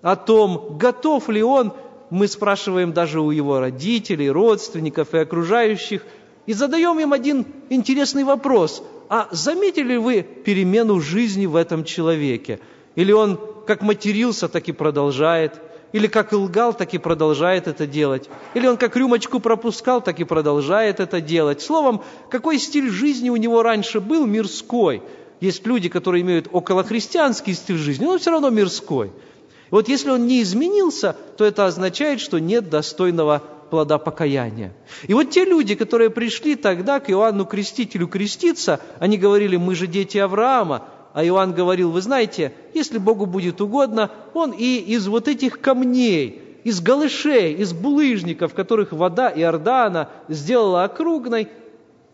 о 0.00 0.14
том, 0.14 0.78
готов 0.78 1.28
ли 1.28 1.42
он, 1.42 1.72
мы 2.10 2.28
спрашиваем 2.28 2.92
даже 2.92 3.20
у 3.20 3.32
его 3.32 3.58
родителей, 3.58 4.30
родственников 4.30 5.12
и 5.12 5.18
окружающих, 5.18 6.04
и 6.46 6.52
задаем 6.52 6.98
им 6.98 7.12
один 7.12 7.46
интересный 7.70 8.24
вопрос. 8.24 8.82
А 9.08 9.28
заметили 9.30 9.96
вы 9.96 10.22
перемену 10.22 11.00
жизни 11.00 11.46
в 11.46 11.56
этом 11.56 11.84
человеке? 11.84 12.60
Или 12.94 13.12
он 13.12 13.38
как 13.66 13.82
матерился, 13.82 14.48
так 14.48 14.68
и 14.68 14.72
продолжает? 14.72 15.60
Или 15.92 16.08
как 16.08 16.32
лгал, 16.32 16.74
так 16.74 16.94
и 16.94 16.98
продолжает 16.98 17.68
это 17.68 17.86
делать? 17.86 18.28
Или 18.54 18.66
он 18.66 18.76
как 18.76 18.96
рюмочку 18.96 19.40
пропускал, 19.40 20.00
так 20.00 20.18
и 20.20 20.24
продолжает 20.24 21.00
это 21.00 21.20
делать? 21.20 21.62
Словом, 21.62 22.02
какой 22.30 22.58
стиль 22.58 22.90
жизни 22.90 23.30
у 23.30 23.36
него 23.36 23.62
раньше 23.62 24.00
был 24.00 24.26
мирской– 24.26 25.02
есть 25.40 25.66
люди, 25.66 25.88
которые 25.88 26.22
имеют 26.22 26.48
околохристианский 26.50 27.54
стиль 27.54 27.76
жизни, 27.76 28.04
но 28.04 28.18
все 28.18 28.30
равно 28.30 28.50
мирской. 28.50 29.08
И 29.08 29.70
вот 29.70 29.88
если 29.88 30.10
он 30.10 30.26
не 30.26 30.42
изменился, 30.42 31.16
то 31.36 31.44
это 31.44 31.66
означает, 31.66 32.20
что 32.20 32.38
нет 32.38 32.70
достойного 32.70 33.42
плода 33.70 33.98
покаяния. 33.98 34.72
И 35.06 35.14
вот 35.14 35.30
те 35.30 35.44
люди, 35.44 35.74
которые 35.74 36.10
пришли 36.10 36.56
тогда 36.56 37.00
к 37.00 37.10
Иоанну 37.10 37.44
Крестителю 37.44 38.08
креститься, 38.08 38.80
они 38.98 39.18
говорили, 39.18 39.56
мы 39.56 39.74
же 39.74 39.86
дети 39.86 40.18
Авраама, 40.18 40.84
а 41.12 41.24
Иоанн 41.24 41.54
говорил, 41.54 41.90
вы 41.90 42.02
знаете, 42.02 42.52
если 42.74 42.98
Богу 42.98 43.26
будет 43.26 43.60
угодно, 43.60 44.10
Он 44.34 44.52
и 44.52 44.76
из 44.76 45.06
вот 45.06 45.28
этих 45.28 45.60
камней, 45.60 46.42
из 46.62 46.80
голышей, 46.80 47.54
из 47.54 47.72
булыжников, 47.72 48.52
которых 48.52 48.92
вода 48.92 49.32
Иордана 49.34 50.10
сделала 50.28 50.84
округной, 50.84 51.48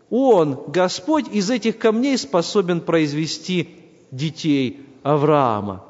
Он, 0.09 0.63
Господь, 0.67 1.25
из 1.31 1.49
этих 1.49 1.79
камней 1.79 2.17
способен 2.17 2.79
произвести 2.79 3.75
детей 4.11 4.85
Авраама. 5.03 5.83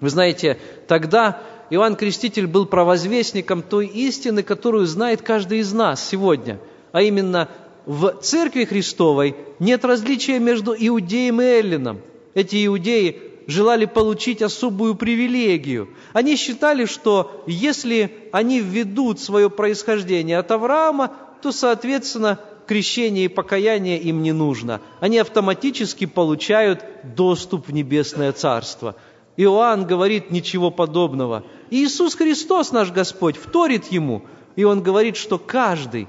Вы 0.00 0.10
знаете, 0.10 0.58
тогда 0.88 1.40
Иоанн 1.70 1.96
Креститель 1.96 2.46
был 2.46 2.66
провозвестником 2.66 3.62
той 3.62 3.86
истины, 3.86 4.42
которую 4.42 4.86
знает 4.86 5.22
каждый 5.22 5.58
из 5.58 5.72
нас 5.72 6.06
сегодня, 6.06 6.58
а 6.92 7.02
именно 7.02 7.48
в 7.86 8.18
Церкви 8.20 8.64
Христовой 8.64 9.36
нет 9.58 9.84
различия 9.84 10.38
между 10.38 10.74
иудеем 10.78 11.40
и 11.40 11.44
эллином. 11.44 12.00
Эти 12.34 12.66
иудеи 12.66 13.20
желали 13.46 13.84
получить 13.84 14.42
особую 14.42 14.96
привилегию. 14.96 15.88
Они 16.12 16.36
считали, 16.36 16.84
что 16.84 17.44
если 17.46 18.12
они 18.32 18.60
введут 18.60 19.20
свое 19.20 19.48
происхождение 19.48 20.38
от 20.38 20.50
Авраама, 20.50 21.12
то, 21.42 21.52
соответственно, 21.52 22.40
крещение 22.66 23.26
и 23.26 23.28
покаяние 23.28 23.98
им 23.98 24.22
не 24.22 24.32
нужно. 24.32 24.80
Они 25.00 25.18
автоматически 25.18 26.06
получают 26.06 26.84
доступ 27.04 27.68
в 27.68 27.72
небесное 27.72 28.32
царство. 28.32 28.96
Иоанн 29.36 29.86
говорит 29.86 30.30
ничего 30.30 30.70
подобного. 30.70 31.44
И 31.70 31.84
Иисус 31.84 32.14
Христос, 32.14 32.72
наш 32.72 32.92
Господь, 32.92 33.36
вторит 33.36 33.86
ему, 33.86 34.22
и 34.54 34.64
он 34.64 34.82
говорит, 34.82 35.16
что 35.16 35.38
каждый, 35.38 36.08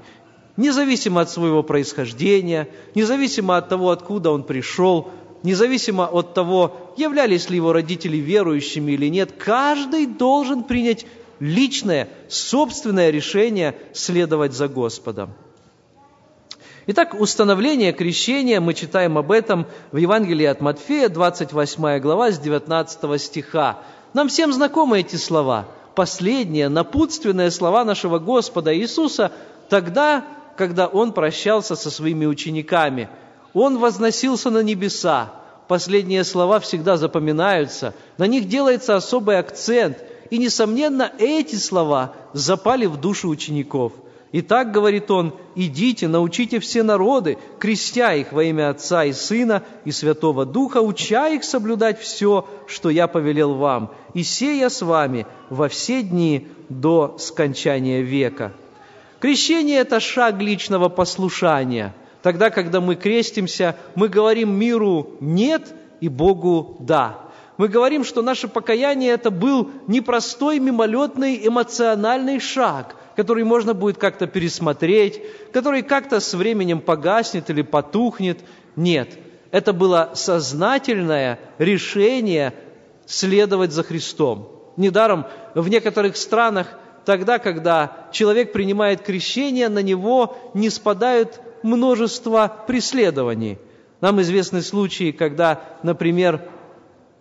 независимо 0.56 1.22
от 1.22 1.30
своего 1.30 1.62
происхождения, 1.62 2.68
независимо 2.94 3.56
от 3.56 3.68
того, 3.68 3.90
откуда 3.90 4.30
он 4.30 4.44
пришел, 4.44 5.10
независимо 5.42 6.04
от 6.04 6.34
того, 6.34 6.94
являлись 6.96 7.50
ли 7.50 7.56
его 7.56 7.72
родители 7.72 8.16
верующими 8.16 8.92
или 8.92 9.08
нет, 9.08 9.32
каждый 9.38 10.06
должен 10.06 10.64
принять 10.64 11.06
личное, 11.40 12.08
собственное 12.28 13.10
решение 13.10 13.76
следовать 13.92 14.52
за 14.52 14.68
Господом. 14.68 15.34
Итак, 16.90 17.14
установление 17.20 17.92
крещения, 17.92 18.60
мы 18.60 18.72
читаем 18.72 19.18
об 19.18 19.30
этом 19.30 19.66
в 19.92 19.98
Евангелии 19.98 20.46
от 20.46 20.62
Матфея, 20.62 21.10
28 21.10 21.98
глава, 21.98 22.32
с 22.32 22.38
19 22.38 23.20
стиха. 23.20 23.80
Нам 24.14 24.28
всем 24.28 24.52
знакомы 24.52 25.00
эти 25.00 25.16
слова. 25.16 25.66
Последние, 25.94 26.68
напутственные 26.68 27.50
слова 27.50 27.84
нашего 27.84 28.18
Господа 28.18 28.76
Иисуса 28.76 29.32
тогда, 29.68 30.24
когда 30.56 30.86
Он 30.86 31.12
прощался 31.12 31.76
со 31.76 31.90
своими 31.90 32.26
учениками. 32.26 33.08
Он 33.52 33.78
возносился 33.78 34.50
на 34.50 34.62
небеса. 34.62 35.32
Последние 35.66 36.24
слова 36.24 36.60
всегда 36.60 36.96
запоминаются. 36.96 37.94
На 38.16 38.26
них 38.26 38.48
делается 38.48 38.96
особый 38.96 39.38
акцент. 39.38 39.98
И, 40.30 40.38
несомненно, 40.38 41.10
эти 41.18 41.56
слова 41.56 42.12
запали 42.32 42.86
в 42.86 42.98
душу 42.98 43.28
учеников– 43.28 43.92
Итак, 44.30 44.72
говорит 44.72 45.10
он, 45.10 45.32
идите, 45.54 46.06
научите 46.06 46.60
все 46.60 46.82
народы, 46.82 47.38
крестя 47.58 48.12
их 48.12 48.32
во 48.32 48.44
имя 48.44 48.70
Отца 48.70 49.04
и 49.04 49.12
Сына 49.12 49.62
и 49.86 49.90
Святого 49.90 50.44
Духа, 50.44 50.82
уча 50.82 51.28
их 51.28 51.44
соблюдать 51.44 51.98
все, 51.98 52.46
что 52.66 52.90
я 52.90 53.06
повелел 53.06 53.54
вам, 53.54 53.90
и 54.12 54.22
сея 54.22 54.68
с 54.68 54.82
вами 54.82 55.26
во 55.48 55.68
все 55.68 56.02
дни 56.02 56.46
до 56.68 57.16
скончания 57.18 58.02
века. 58.02 58.52
Крещение– 59.18 59.78
это 59.80 59.98
шаг 59.98 60.40
личного 60.42 60.90
послушания. 60.90 61.94
Тогда, 62.22 62.50
когда 62.50 62.82
мы 62.82 62.96
крестимся, 62.96 63.76
мы 63.94 64.08
говорим 64.08 64.54
миру 64.54 65.12
«нет» 65.20 65.74
и 66.00 66.08
Богу 66.08 66.76
«да». 66.80 67.18
Мы 67.56 67.66
говорим, 67.66 68.04
что 68.04 68.22
наше 68.22 68.46
покаяние– 68.46 69.10
это 69.12 69.32
был 69.32 69.70
непростой 69.88 70.58
мимолетный 70.58 71.40
эмоциональный 71.44 72.40
шаг– 72.40 72.94
который 73.18 73.42
можно 73.42 73.74
будет 73.74 73.98
как-то 73.98 74.28
пересмотреть, 74.28 75.20
который 75.52 75.82
как-то 75.82 76.20
с 76.20 76.34
временем 76.34 76.80
погаснет 76.80 77.50
или 77.50 77.62
потухнет. 77.62 78.38
Нет, 78.76 79.18
это 79.50 79.72
было 79.72 80.12
сознательное 80.14 81.40
решение 81.58 82.54
следовать 83.06 83.72
за 83.72 83.82
Христом. 83.82 84.70
Недаром 84.76 85.26
в 85.56 85.68
некоторых 85.68 86.16
странах 86.16 86.68
тогда, 87.04 87.40
когда 87.40 88.06
человек 88.12 88.52
принимает 88.52 89.02
крещение, 89.02 89.68
на 89.68 89.82
него 89.82 90.36
не 90.54 90.70
спадают 90.70 91.40
множество 91.64 92.62
преследований. 92.68 93.58
Нам 94.00 94.20
известны 94.20 94.62
случаи, 94.62 95.10
когда, 95.10 95.64
например, 95.82 96.42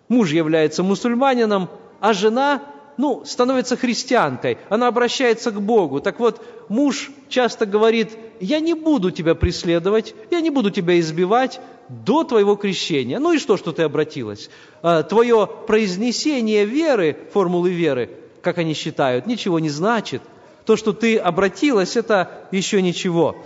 муж 0.09 0.29
является 0.29 0.83
мусульманином, 0.83 1.69
а 2.01 2.13
жена 2.13 2.61
ну, 2.97 3.23
становится 3.25 3.77
христианкой, 3.77 4.57
она 4.69 4.87
обращается 4.87 5.51
к 5.51 5.61
Богу. 5.61 6.01
Так 6.01 6.19
вот, 6.19 6.43
муж 6.67 7.11
часто 7.29 7.65
говорит, 7.65 8.17
я 8.39 8.59
не 8.59 8.73
буду 8.73 9.11
тебя 9.11 9.35
преследовать, 9.35 10.15
я 10.31 10.41
не 10.41 10.49
буду 10.49 10.71
тебя 10.71 10.99
избивать 10.99 11.59
до 11.89 12.23
твоего 12.23 12.55
крещения. 12.55 13.19
Ну 13.19 13.33
и 13.33 13.37
что, 13.37 13.55
что 13.57 13.71
ты 13.71 13.83
обратилась? 13.83 14.49
А, 14.81 15.03
Твое 15.03 15.47
произнесение 15.67 16.65
веры, 16.65 17.15
формулы 17.31 17.71
веры, 17.71 18.09
как 18.41 18.57
они 18.57 18.73
считают, 18.73 19.27
ничего 19.27 19.59
не 19.59 19.69
значит. 19.69 20.21
То, 20.65 20.75
что 20.75 20.91
ты 20.91 21.17
обратилась, 21.17 21.95
это 21.95 22.47
еще 22.51 22.81
ничего. 22.81 23.37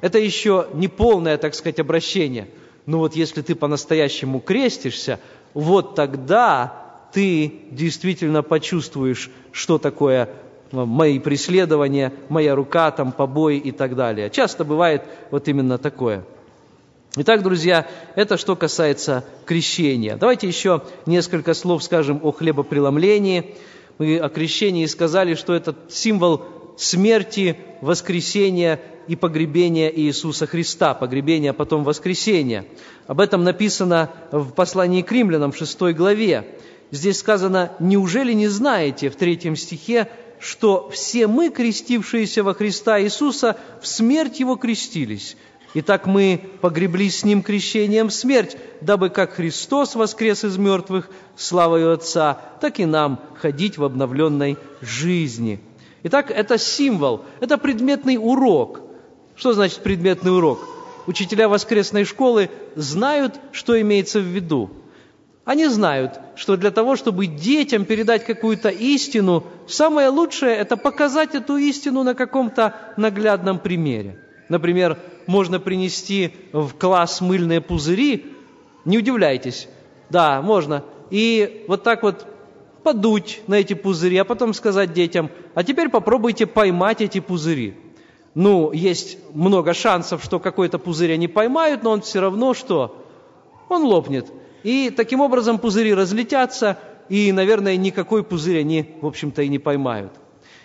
Это 0.00 0.18
еще 0.18 0.66
не 0.74 0.88
полное, 0.88 1.38
так 1.38 1.54
сказать, 1.54 1.80
обращение. 1.80 2.48
Но 2.84 2.98
вот 2.98 3.16
если 3.16 3.42
ты 3.42 3.54
по-настоящему 3.54 4.40
крестишься, 4.40 5.18
вот 5.54 5.94
тогда 5.94 6.77
ты 7.12 7.52
действительно 7.70 8.42
почувствуешь, 8.42 9.30
что 9.52 9.78
такое 9.78 10.28
э, 10.70 10.84
мои 10.84 11.18
преследования, 11.18 12.12
моя 12.28 12.54
рука, 12.54 12.90
там, 12.90 13.12
побои 13.12 13.56
и 13.56 13.72
так 13.72 13.96
далее. 13.96 14.30
Часто 14.30 14.64
бывает 14.64 15.02
вот 15.30 15.48
именно 15.48 15.78
такое. 15.78 16.24
Итак, 17.16 17.42
друзья, 17.42 17.86
это 18.14 18.36
что 18.36 18.54
касается 18.54 19.24
крещения. 19.46 20.16
Давайте 20.16 20.46
еще 20.46 20.82
несколько 21.06 21.54
слов 21.54 21.82
скажем 21.82 22.20
о 22.22 22.32
хлебопреломлении. 22.32 23.56
Мы 23.98 24.18
о 24.18 24.28
крещении 24.28 24.86
сказали, 24.86 25.34
что 25.34 25.54
это 25.54 25.74
символ 25.88 26.44
смерти, 26.76 27.56
воскресения 27.80 28.80
и 29.08 29.16
погребения 29.16 29.90
Иисуса 29.90 30.46
Христа, 30.46 30.94
погребения, 30.94 31.50
а 31.50 31.54
потом 31.54 31.82
воскресения. 31.82 32.66
Об 33.06 33.20
этом 33.20 33.42
написано 33.42 34.10
в 34.30 34.52
послании 34.52 35.02
к 35.02 35.10
римлянам 35.10 35.50
в 35.50 35.56
6 35.56 35.80
главе. 35.94 36.46
Здесь 36.90 37.18
сказано, 37.18 37.72
неужели 37.80 38.32
не 38.32 38.48
знаете 38.48 39.10
в 39.10 39.16
третьем 39.16 39.56
стихе, 39.56 40.08
что 40.40 40.88
все 40.88 41.26
мы, 41.26 41.50
крестившиеся 41.50 42.42
во 42.42 42.54
Христа 42.54 43.00
Иисуса, 43.00 43.56
в 43.82 43.86
смерть 43.86 44.40
Его 44.40 44.56
крестились? 44.56 45.36
Итак, 45.74 46.06
мы 46.06 46.40
погреблись 46.62 47.20
с 47.20 47.24
Ним 47.24 47.42
крещением 47.42 48.08
в 48.08 48.14
смерть, 48.14 48.56
дабы 48.80 49.10
как 49.10 49.34
Христос 49.34 49.96
воскрес 49.96 50.44
из 50.44 50.56
мертвых 50.56 51.10
славою 51.36 51.92
Отца, 51.92 52.40
так 52.62 52.80
и 52.80 52.86
нам 52.86 53.20
ходить 53.34 53.76
в 53.76 53.84
обновленной 53.84 54.56
жизни. 54.80 55.60
Итак, 56.04 56.30
это 56.30 56.56
символ, 56.56 57.24
это 57.40 57.58
предметный 57.58 58.16
урок. 58.16 58.80
Что 59.36 59.52
значит 59.52 59.80
предметный 59.80 60.34
урок? 60.34 60.66
Учителя 61.06 61.50
воскресной 61.50 62.04
школы 62.04 62.50
знают, 62.74 63.38
что 63.52 63.78
имеется 63.78 64.20
в 64.20 64.24
виду– 64.24 64.70
они 65.48 65.66
знают, 65.66 66.20
что 66.36 66.58
для 66.58 66.70
того, 66.70 66.94
чтобы 66.94 67.24
детям 67.24 67.86
передать 67.86 68.26
какую-то 68.26 68.68
истину, 68.68 69.44
самое 69.66 70.10
лучшее– 70.10 70.54
это 70.58 70.76
показать 70.76 71.34
эту 71.34 71.56
истину 71.56 72.02
на 72.02 72.14
каком-то 72.14 72.74
наглядном 72.98 73.58
примере. 73.58 74.22
Например, 74.50 74.98
можно 75.26 75.58
принести 75.58 76.34
в 76.52 76.74
класс 76.74 77.22
мыльные 77.22 77.62
пузыри, 77.62 78.26
не 78.84 78.98
удивляйтесь, 78.98 79.68
да, 80.10 80.42
можно, 80.42 80.84
и 81.08 81.64
вот 81.66 81.82
так 81.82 82.02
вот 82.02 82.26
подуть 82.82 83.40
на 83.46 83.54
эти 83.54 83.72
пузыри, 83.72 84.18
а 84.18 84.26
потом 84.26 84.52
сказать 84.52 84.92
детям, 84.92 85.30
а 85.54 85.64
теперь 85.64 85.88
попробуйте 85.88 86.44
поймать 86.44 87.00
эти 87.00 87.20
пузыри. 87.20 87.74
Ну, 88.34 88.70
есть 88.72 89.16
много 89.32 89.72
шансов, 89.72 90.22
что 90.22 90.40
какой-то 90.40 90.78
пузырь 90.78 91.14
они 91.14 91.26
поймают, 91.26 91.84
но 91.84 91.92
он 91.92 92.02
все 92.02 92.20
равно 92.20 92.52
что? 92.52 93.02
Он 93.70 93.84
лопнет. 93.84 94.26
И 94.62 94.90
таким 94.90 95.20
образом 95.20 95.58
пузыри 95.58 95.94
разлетятся, 95.94 96.78
и, 97.08 97.32
наверное, 97.32 97.76
никакой 97.76 98.22
пузырь 98.22 98.60
они, 98.60 98.94
в 99.00 99.06
общем-то, 99.06 99.42
и 99.42 99.48
не 99.48 99.58
поймают. 99.58 100.12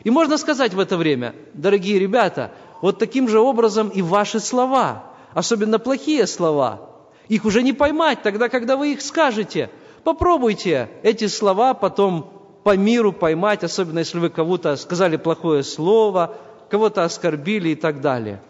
И 0.04 0.10
можно 0.10 0.38
сказать 0.38 0.74
в 0.74 0.80
это 0.80 0.98
время, 0.98 1.34
дорогие 1.54 2.00
ребята, 2.00 2.52
вот 2.82 3.00
таким 3.00 3.30
же 3.30 3.40
образом 3.40 3.90
и 3.90 4.02
ваши 4.02 4.40
слова, 4.40 5.06
особенно 5.34 5.80
плохие 5.80 6.28
слова, 6.28 6.90
их 7.30 7.46
уже 7.46 7.64
не 7.64 7.74
поймать 7.74 8.22
тогда, 8.22 8.50
когда 8.50 8.76
вы 8.76 8.94
их 8.94 9.02
скажете. 9.02 9.70
Попробуйте 10.04 10.90
эти 11.04 11.28
слова 11.28 11.74
потом 11.74 12.30
по 12.64 12.76
миру 12.76 13.14
поймать, 13.14 13.64
особенно 13.64 14.00
если 14.00 14.20
вы 14.20 14.30
кого-то 14.30 14.76
сказали 14.76 15.16
плохое 15.16 15.64
слово, 15.64 16.36
кого-то 16.70 17.04
оскорбили 17.04 17.70
и 17.70 17.76
так 17.76 18.02
далее. 18.02 18.42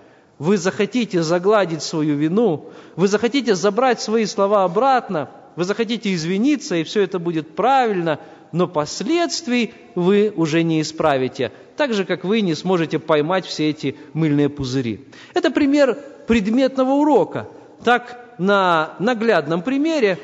Вы 0.43 0.57
захотите 0.57 1.23
загладить 1.23 1.81
свою 1.81 2.17
вину, 2.17 2.65
вы 2.97 3.07
захотите 3.07 3.55
забрать 3.55 4.01
свои 4.01 4.25
слова 4.25 4.65
обратно, 4.65 5.29
вы 5.55 5.63
захотите 5.63 6.13
извиниться, 6.13 6.75
и 6.75 6.83
все 6.83 7.01
это 7.03 7.17
будет 7.17 7.55
правильно, 7.55 8.19
но 8.51 8.67
последствий 8.67 9.73
вы 9.95 10.33
уже 10.35 10.63
не 10.63 10.81
исправите, 10.81 11.53
так 11.77 11.93
же, 11.93 12.03
как 12.03 12.25
вы 12.25 12.41
не 12.41 12.55
сможете 12.55 12.99
поймать 12.99 13.45
все 13.45 13.69
эти 13.69 13.95
мыльные 14.11 14.49
пузыри. 14.49 15.07
Это 15.33 15.49
пример 15.49 15.97
предметного 16.27 16.91
урока. 16.91 17.47
Так, 17.81 18.35
на 18.37 18.95
наглядном 18.99 19.61
примере 19.61 20.19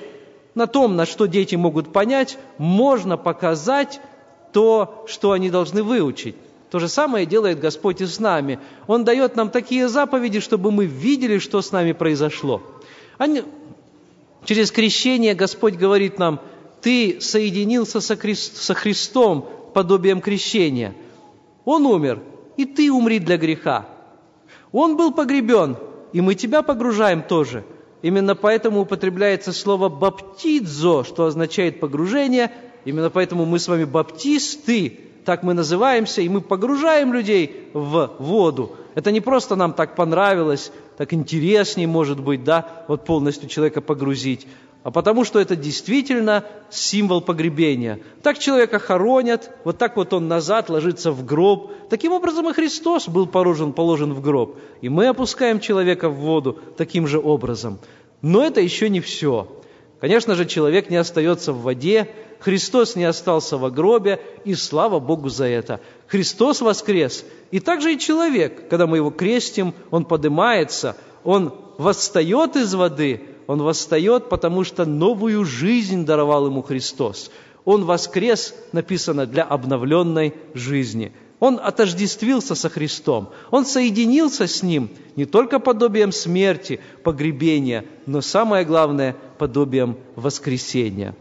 на 0.54 0.68
том, 0.68 0.98
на 0.98 1.06
что 1.06 1.28
дети 1.28 1.56
могут 1.56 1.94
понять, 1.94 2.38
можно 2.58 3.16
показать 3.16 4.02
то, 4.52 5.06
что 5.08 5.32
они 5.32 5.50
должны 5.50 5.82
выучить. 5.82 6.36
То 6.70 6.80
же 6.80 6.88
самое 6.88 7.26
делает 7.26 7.60
Господь 7.60 8.02
и 8.02 8.06
с 8.06 8.20
нами. 8.20 8.60
Он 8.88 9.04
дает 9.04 9.36
нам 9.36 9.50
такие 9.50 9.88
заповеди, 9.88 10.40
чтобы 10.40 10.72
мы 10.72 10.86
видели, 10.86 11.40
что 11.40 11.62
с 11.62 11.72
нами 11.72 11.94
произошло. 11.94 12.62
Они... 13.18 13.44
Через 14.46 14.72
крещение 14.72 15.36
Господь 15.36 15.76
говорит 15.76 16.18
нам, 16.18 16.40
ты 16.82 17.20
соединился 17.20 18.00
со, 18.00 18.16
Христ... 18.16 18.58
со 18.58 18.74
Христом 18.74 19.50
подобием 19.74 20.22
крещения. 20.22 20.96
Он 21.66 21.86
умер, 21.86 22.22
и 22.56 22.66
ты 22.66 22.92
умри 22.92 23.20
для 23.20 23.38
греха. 23.38 23.88
Он 24.72 24.96
был 24.96 25.12
погребен, 25.12 25.76
и 26.14 26.22
мы 26.22 26.36
тебя 26.36 26.62
погружаем 26.62 27.22
тоже– 27.24 27.64
Именно 28.02 28.36
поэтому 28.36 28.82
употребляется 28.82 29.52
слово 29.52 29.90
«баптидзо», 29.90 31.04
что 31.04 31.26
означает 31.26 31.80
«погружение». 31.80 32.52
Именно 32.86 33.10
поэтому 33.10 33.46
мы 33.46 33.60
с 33.60 33.68
вами 33.68 33.84
баптисты, 33.84 35.00
так 35.30 35.44
мы 35.44 35.54
называемся, 35.54 36.24
и 36.24 36.28
мы 36.28 36.42
погружаем 36.42 37.14
людей 37.14 37.70
в 37.74 38.16
воду. 38.18 38.72
Это 38.96 39.12
не 39.12 39.22
просто 39.22 39.56
нам 39.56 39.74
так 39.74 39.96
понравилось, 39.96 40.72
так 40.98 41.14
интереснее, 41.14 41.88
может 41.88 42.20
быть, 42.20 42.44
да, 42.44 42.84
вот 42.88 43.06
полностью 43.06 43.48
человека 43.48 43.80
погрузить, 43.80 44.48
а 44.82 44.90
потому 44.90 45.26
что 45.26 45.40
это 45.40 45.56
действительно 45.56 46.46
символ 46.72 47.22
погребения. 47.22 48.00
Так 48.24 48.40
человека 48.40 48.80
хоронят, 48.80 49.52
вот 49.66 49.78
так 49.78 49.98
вот 49.98 50.14
он 50.14 50.28
назад 50.28 50.68
ложится 50.72 51.12
в 51.12 51.24
гроб. 51.24 51.74
Таким 51.92 52.12
образом 52.12 52.50
и 52.50 52.54
Христос 52.54 53.08
был 53.08 53.28
положен, 53.28 53.74
положен 53.74 54.16
в 54.16 54.22
гроб. 54.22 54.58
И 54.82 54.90
мы 54.90 55.10
опускаем 55.10 55.60
человека 55.60 56.10
в 56.10 56.16
воду 56.16 56.58
таким 56.76 57.06
же 57.06 57.20
образом. 57.20 57.78
Но 58.24 58.44
это 58.44 58.62
еще 58.62 58.90
не 58.90 59.00
все. 59.00 59.48
Конечно 60.00 60.36
же, 60.36 60.46
человек 60.46 60.90
не 60.90 60.96
остается 60.96 61.52
в 61.52 61.62
воде, 61.62 62.10
Христос 62.40 62.96
не 62.96 63.04
остался 63.04 63.58
в 63.58 63.70
гробе, 63.74 64.22
и 64.46 64.56
слава 64.56 65.00
Богу 65.00 65.28
за 65.28 65.46
это. 65.46 65.82
Христос 66.08 66.62
воскрес, 66.62 67.26
и 67.52 67.60
также 67.60 67.94
и 67.94 68.00
человек, 68.00 68.70
когда 68.70 68.88
мы 68.88 68.98
его 68.98 69.10
крестим, 69.10 69.74
он 69.92 70.06
поднимается, 70.06 70.96
он 71.26 71.54
восстает 71.78 72.56
из 72.56 72.74
воды, 72.74 73.24
он 73.48 73.62
восстает, 73.62 74.30
потому 74.30 74.64
что 74.64 74.86
новую 74.86 75.44
жизнь 75.44 76.06
даровал 76.06 76.46
ему 76.46 76.62
Христос. 76.62 77.30
Он 77.66 77.84
воскрес, 77.84 78.56
написано, 78.72 79.26
для 79.26 79.44
обновленной 79.44 80.34
жизни. 80.54 81.12
Он 81.42 81.60
отождествился 81.62 82.56
со 82.56 82.70
Христом. 82.70 83.30
Он 83.52 83.66
соединился 83.66 84.48
с 84.48 84.64
Ним 84.64 84.90
не 85.16 85.26
только 85.26 85.60
подобием 85.60 86.12
смерти, 86.12 86.80
погребения, 87.04 87.86
но 88.06 88.22
самое 88.22 88.64
главное– 88.64 89.18
подобием 89.40 89.98
воскресения. 90.16 91.16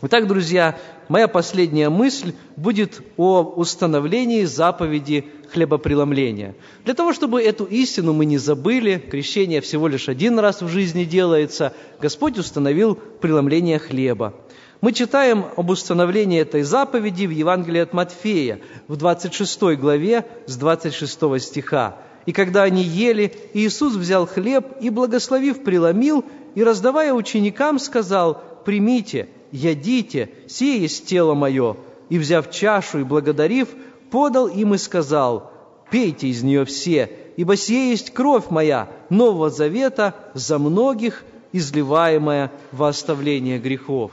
Итак, 0.00 0.28
друзья, 0.28 0.78
моя 1.08 1.26
последняя 1.26 1.88
мысль 1.88 2.32
будет 2.56 3.02
о 3.16 3.42
установлении 3.42 4.44
заповеди 4.44 5.26
хлебопреломления. 5.52 6.54
Для 6.84 6.94
того, 6.94 7.12
чтобы 7.12 7.42
эту 7.42 7.64
истину 7.64 8.12
мы 8.12 8.24
не 8.24 8.38
забыли, 8.38 8.98
крещение 8.98 9.60
всего 9.60 9.88
лишь 9.88 10.08
один 10.08 10.38
раз 10.38 10.62
в 10.62 10.68
жизни 10.68 11.04
делается, 11.04 11.72
Господь 12.00 12.38
установил 12.38 12.94
преломление 12.94 13.78
хлеба. 13.78 14.34
Мы 14.80 14.92
читаем 14.92 15.46
об 15.56 15.70
установлении 15.70 16.40
этой 16.40 16.62
заповеди 16.62 17.26
в 17.26 17.30
Евангелии 17.30 17.80
от 17.80 17.92
Матфея, 17.92 18.60
в 18.86 18.96
26 18.96 19.76
главе 19.76 20.24
с 20.46 20.56
26 20.56 21.40
стиха. 21.40 21.96
«И 22.26 22.32
когда 22.32 22.62
они 22.62 22.84
ели, 22.84 23.34
Иисус 23.54 23.96
взял 23.96 24.26
хлеб 24.28 24.76
и, 24.80 24.90
благословив, 24.90 25.64
преломил, 25.64 26.24
и, 26.58 26.62
раздавая 26.64 27.12
ученикам, 27.12 27.78
сказал, 27.78 28.42
«Примите, 28.64 29.28
ядите, 29.52 30.28
сие 30.48 30.80
есть 30.80 31.06
тело 31.06 31.34
мое». 31.34 31.76
И, 32.08 32.18
взяв 32.18 32.50
чашу 32.50 32.98
и 32.98 33.04
благодарив, 33.04 33.68
подал 34.10 34.48
им 34.48 34.74
и 34.74 34.78
сказал, 34.78 35.52
«Пейте 35.88 36.26
из 36.26 36.42
нее 36.42 36.64
все, 36.64 37.12
ибо 37.36 37.54
сие 37.54 37.90
есть 37.90 38.12
кровь 38.12 38.50
моя, 38.50 38.88
Нового 39.08 39.50
Завета, 39.50 40.16
за 40.34 40.58
многих, 40.58 41.22
изливаемая 41.52 42.50
во 42.72 42.88
оставление 42.88 43.60
грехов». 43.60 44.10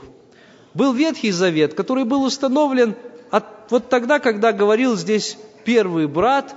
Был 0.72 0.92
Ветхий 0.92 1.32
Завет, 1.32 1.74
который 1.74 2.04
был 2.04 2.22
установлен 2.22 2.94
от, 3.32 3.44
вот 3.70 3.88
тогда, 3.88 4.20
когда 4.20 4.52
говорил 4.52 4.94
здесь 4.94 5.36
первый 5.64 6.06
брат, 6.06 6.54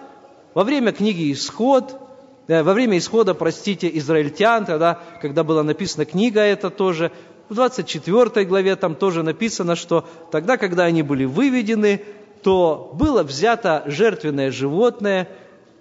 во 0.54 0.64
время 0.64 0.92
книги 0.92 1.32
«Исход», 1.32 2.00
во 2.50 2.74
время 2.74 2.98
исхода, 2.98 3.36
простите, 3.36 3.90
израильтян, 4.00 4.66
тогда, 4.66 5.00
когда 5.22 5.44
была 5.44 5.62
написана 5.62 6.06
книга 6.06 6.42
эта 6.42 6.72
тоже, 6.72 7.12
в 7.48 7.54
24 7.54 8.44
главе 8.46 8.76
там 8.76 8.96
тоже 8.96 9.22
написано, 9.22 9.76
что 9.76 10.08
тогда, 10.32 10.58
когда 10.58 10.86
они 10.86 11.04
были 11.04 11.26
выведены, 11.26 12.02
то 12.42 12.92
было 12.96 13.22
взято 13.22 13.84
жертвенное 13.86 14.50
животное, 14.50 15.30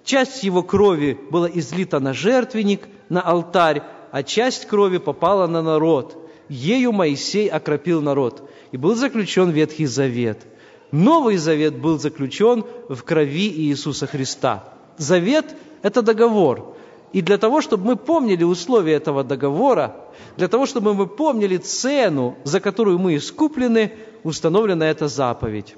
часть 0.04 0.44
его 0.44 0.62
крови 0.62 1.18
была 1.30 1.48
излита 1.48 2.00
на 2.00 2.12
жертвенник, 2.12 2.86
на 3.08 3.22
алтарь, 3.22 3.82
а 4.10 4.22
часть 4.22 4.66
крови 4.66 4.98
попала 4.98 5.46
на 5.46 5.62
народ. 5.62 6.18
Ею 6.50 6.92
Моисей 6.92 7.48
окропил 7.48 8.02
народ, 8.02 8.46
и 8.72 8.76
был 8.76 8.94
заключен 8.94 9.48
Ветхий 9.50 9.86
Завет. 9.86 10.46
Новый 10.92 11.38
Завет 11.38 11.78
был 11.78 11.98
заключен 11.98 12.64
в 12.90 13.02
крови 13.04 13.48
Иисуса 13.48 14.06
Христа. 14.06 14.64
Завет– 14.98 15.46
это 15.82 16.02
договор. 16.02 16.76
И 17.12 17.22
для 17.22 17.38
того, 17.38 17.60
чтобы 17.60 17.84
мы 17.84 17.96
помнили 17.96 18.44
условия 18.44 18.94
этого 18.94 19.24
договора, 19.24 19.96
для 20.36 20.48
того, 20.48 20.66
чтобы 20.66 20.94
мы 20.94 21.06
помнили 21.06 21.56
цену, 21.56 22.36
за 22.44 22.60
которую 22.60 22.98
мы 22.98 23.16
искуплены, 23.16 23.92
установлена 24.24 24.90
эта 24.90 25.08
заповедь 25.08 25.74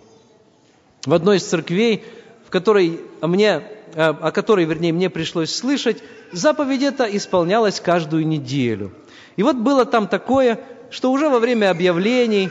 в 1.07 1.15
одной 1.15 1.39
из 1.39 1.45
церквей, 1.45 2.05
в 2.47 2.51
которой 2.51 3.01
мне, 3.23 3.63
э, 3.95 4.03
о 4.03 4.33
которой, 4.33 4.65
вернее, 4.65 4.93
мне 4.93 5.09
пришлось 5.09 5.55
слышать, 5.55 6.03
заповедь 6.33 6.83
эта 6.83 7.05
исполнялась 7.05 7.81
каждую 7.81 8.27
неделю. 8.27 8.93
И 9.37 9.43
вот 9.43 9.57
было 9.57 9.85
там 9.85 10.09
такое, 10.09 10.61
что 10.91 11.13
уже 11.13 11.29
во 11.29 11.39
время 11.39 11.71
объявлений 11.71 12.51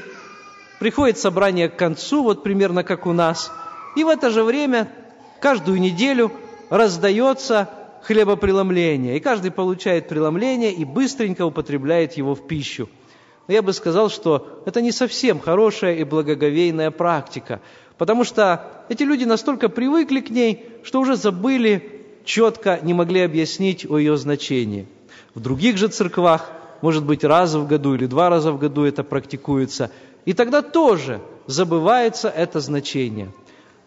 приходит 0.80 1.18
собрание 1.18 1.70
к 1.70 1.76
концу, 1.76 2.24
вот 2.24 2.44
примерно 2.44 2.84
как 2.84 3.06
у 3.06 3.14
нас, 3.14 3.52
и 3.96 4.04
в 4.04 4.08
это 4.08 4.30
же 4.30 4.44
время 4.44 4.90
каждую 5.42 5.80
неделю 5.80 6.32
раздается 6.69 7.69
хлебопреломление, 8.03 9.17
и 9.17 9.19
каждый 9.19 9.51
получает 9.51 10.08
преломление 10.08 10.71
и 10.71 10.86
быстренько 10.86 11.45
употребляет 11.45 12.13
его 12.13 12.36
в 12.36 12.47
пищу. 12.47 12.89
Но 13.47 13.53
я 13.53 13.62
бы 13.62 13.73
сказал, 13.73 14.10
что 14.10 14.62
это 14.65 14.82
не 14.82 14.91
совсем 14.91 15.39
хорошая 15.39 15.95
и 15.95 16.03
благоговейная 16.03 16.91
практика, 16.91 17.60
Потому 17.99 18.23
что 18.23 18.65
эти 18.88 19.03
люди 19.03 19.25
настолько 19.25 19.67
привыкли 19.67 20.21
к 20.21 20.29
ней, 20.29 20.65
что 20.84 21.01
уже 21.01 21.17
забыли, 21.17 22.01
четко 22.23 22.79
не 22.82 22.93
могли 22.93 23.19
объяснить 23.19 23.86
о 23.86 23.97
ее 23.97 24.15
значении. 24.15 24.88
В 25.36 25.41
других 25.41 25.77
же 25.77 25.89
церквах, 25.89 26.49
может 26.82 27.03
быть, 27.03 27.25
раз 27.25 27.53
в 27.55 27.67
году 27.67 27.95
или 27.95 28.05
два 28.05 28.29
раза 28.29 28.53
в 28.53 28.58
году 28.58 28.86
это 28.86 29.03
практикуется. 29.03 29.91
И 30.23 30.32
тогда 30.32 30.62
тоже 30.62 31.19
забывается 31.45 32.29
это 32.29 32.62
значение. 32.62 33.34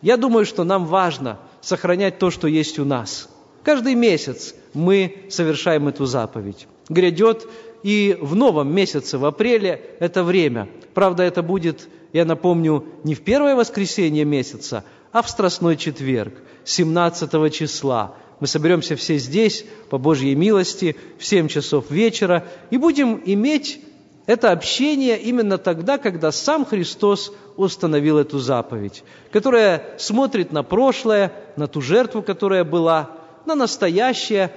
Я 0.03 0.17
думаю, 0.17 0.45
что 0.45 0.65
нам 0.65 0.87
важно 0.87 1.39
сохранять 1.61 2.19
то, 2.19 2.31
что 2.31 2.49
есть 2.49 2.79
у 2.79 2.85
нас. 2.85 3.29
Каждый 3.63 3.95
месяц 3.95 4.55
мы 4.75 5.25
совершаем 5.31 5.89
эту 5.89 6.05
заповедь. 6.07 6.67
Грядет 6.89 7.49
и 7.83 8.19
в 8.21 8.35
новом 8.35 8.75
месяце, 8.75 9.17
в 9.17 9.25
апреле, 9.25 9.81
это 10.01 10.25
время. 10.25 10.69
Правда, 10.95 11.23
это 11.23 11.43
будет 11.43 11.89
я 12.13 12.25
напомню, 12.25 12.85
не 13.05 13.15
в 13.15 13.23
первое 13.23 13.57
воскресенье 13.57 14.25
месяца, 14.25 14.85
а 15.13 15.23
в 15.23 15.31
Страстной 15.31 15.77
четверг, 15.77 16.35
17 16.65 17.53
числа. 17.53 18.15
Мы 18.41 18.47
соберемся 18.47 18.97
все 18.97 19.19
здесь, 19.19 19.65
по 19.89 19.99
Божьей 19.99 20.35
милости, 20.35 20.97
в 21.19 21.25
7 21.25 21.49
часов 21.49 21.91
вечера, 21.91 22.47
и 22.71 22.77
будем 22.77 23.21
иметь 23.25 23.81
это 24.27 24.53
общение 24.53 25.19
именно 25.19 25.59
тогда, 25.59 25.99
когда 25.99 26.33
сам 26.33 26.65
Христос 26.65 27.33
установил 27.57 28.19
эту 28.19 28.39
заповедь, 28.39 29.05
которая 29.31 29.95
смотрит 29.99 30.53
на 30.53 30.63
прошлое, 30.63 31.33
на 31.57 31.67
ту 31.67 31.81
жертву, 31.81 32.23
которая 32.23 32.65
была, 32.65 33.11
на 33.47 33.55
настоящее, 33.55 34.53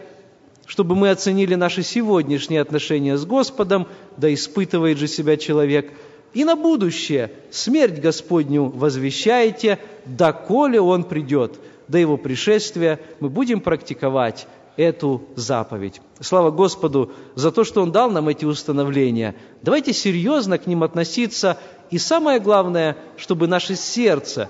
чтобы 0.65 0.95
мы 0.95 1.09
оценили 1.09 1.55
наши 1.55 1.83
сегодняшние 1.83 2.61
отношения 2.61 3.17
с 3.17 3.25
Господом, 3.25 3.87
да 4.17 4.33
испытывает 4.33 4.97
же 4.97 5.07
себя 5.07 5.37
человек– 5.37 5.91
И 6.35 6.43
на 6.43 6.57
будущее 6.57 7.31
смерть 7.49 8.01
Господню 8.01 8.65
возвещаете, 8.65 9.79
доколе 10.05 10.81
Он 10.81 11.05
придет. 11.05 11.57
До 11.87 11.97
Его 11.97 12.17
пришествия 12.17 12.99
мы 13.21 13.29
будем 13.29 13.61
практиковать 13.61 14.45
эту 14.77 15.23
заповедь. 15.35 16.01
Слава 16.19 16.51
Господу 16.51 17.11
за 17.35 17.51
то, 17.51 17.63
что 17.63 17.81
Он 17.81 17.91
дал 17.91 18.11
нам 18.11 18.27
эти 18.27 18.45
установления. 18.45 19.35
Давайте 19.61 19.93
серьезно 19.93 20.57
к 20.57 20.67
ним 20.67 20.83
относиться. 20.83 21.57
И 21.91 21.97
самое 21.97 22.39
главное, 22.39 22.97
чтобы 23.17 23.47
наше 23.47 23.75
сердце 23.75 24.49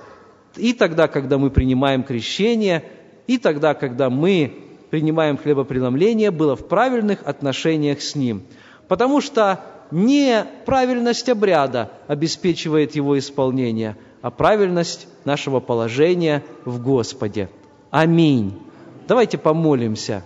и 0.57 0.73
тогда, 0.73 1.07
когда 1.07 1.37
мы 1.37 1.49
принимаем 1.49 2.03
крещение, 2.03 2.83
и 3.27 3.37
тогда, 3.37 3.73
когда 3.73 4.09
мы 4.09 4.53
принимаем 4.89 5.37
хлебопреломление, 5.37 6.31
было 6.31 6.55
в 6.55 6.67
правильных 6.67 7.23
отношениях 7.25 8.01
с 8.01 8.15
Ним. 8.15 8.43
Потому 8.87 9.21
что 9.21 9.59
не 9.91 10.45
правильность 10.65 11.29
обряда 11.29 11.91
обеспечивает 12.07 12.95
его 12.95 13.17
исполнение, 13.17 13.97
а 14.21 14.31
правильность 14.31 15.07
нашего 15.25 15.59
положения 15.59 16.43
в 16.65 16.81
Господе. 16.81 17.49
Аминь. 17.91 18.53
Давайте 19.07 19.37
помолимся. 19.37 20.23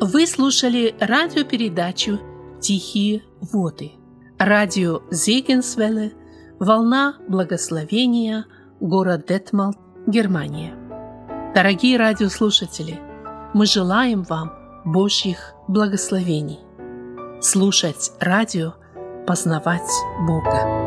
Вы 0.00 0.26
слушали 0.26 0.94
радиопередачу 1.00 2.20
«Тихие 2.60 3.22
воды». 3.40 3.92
Радио 4.38 5.00
Зегенсвелле, 5.10 6.12
«Волна 6.58 7.16
благословения», 7.28 8.44
город 8.78 9.24
Детмал, 9.26 9.74
Германия. 10.06 10.74
Дорогие 11.54 11.96
радиослушатели, 11.96 13.00
мы 13.54 13.64
желаем 13.64 14.22
вам 14.22 14.61
Божьих 14.84 15.54
благословений. 15.68 16.58
Слушать 17.40 18.12
радио, 18.20 18.74
познавать 19.26 19.88
Бога. 20.26 20.81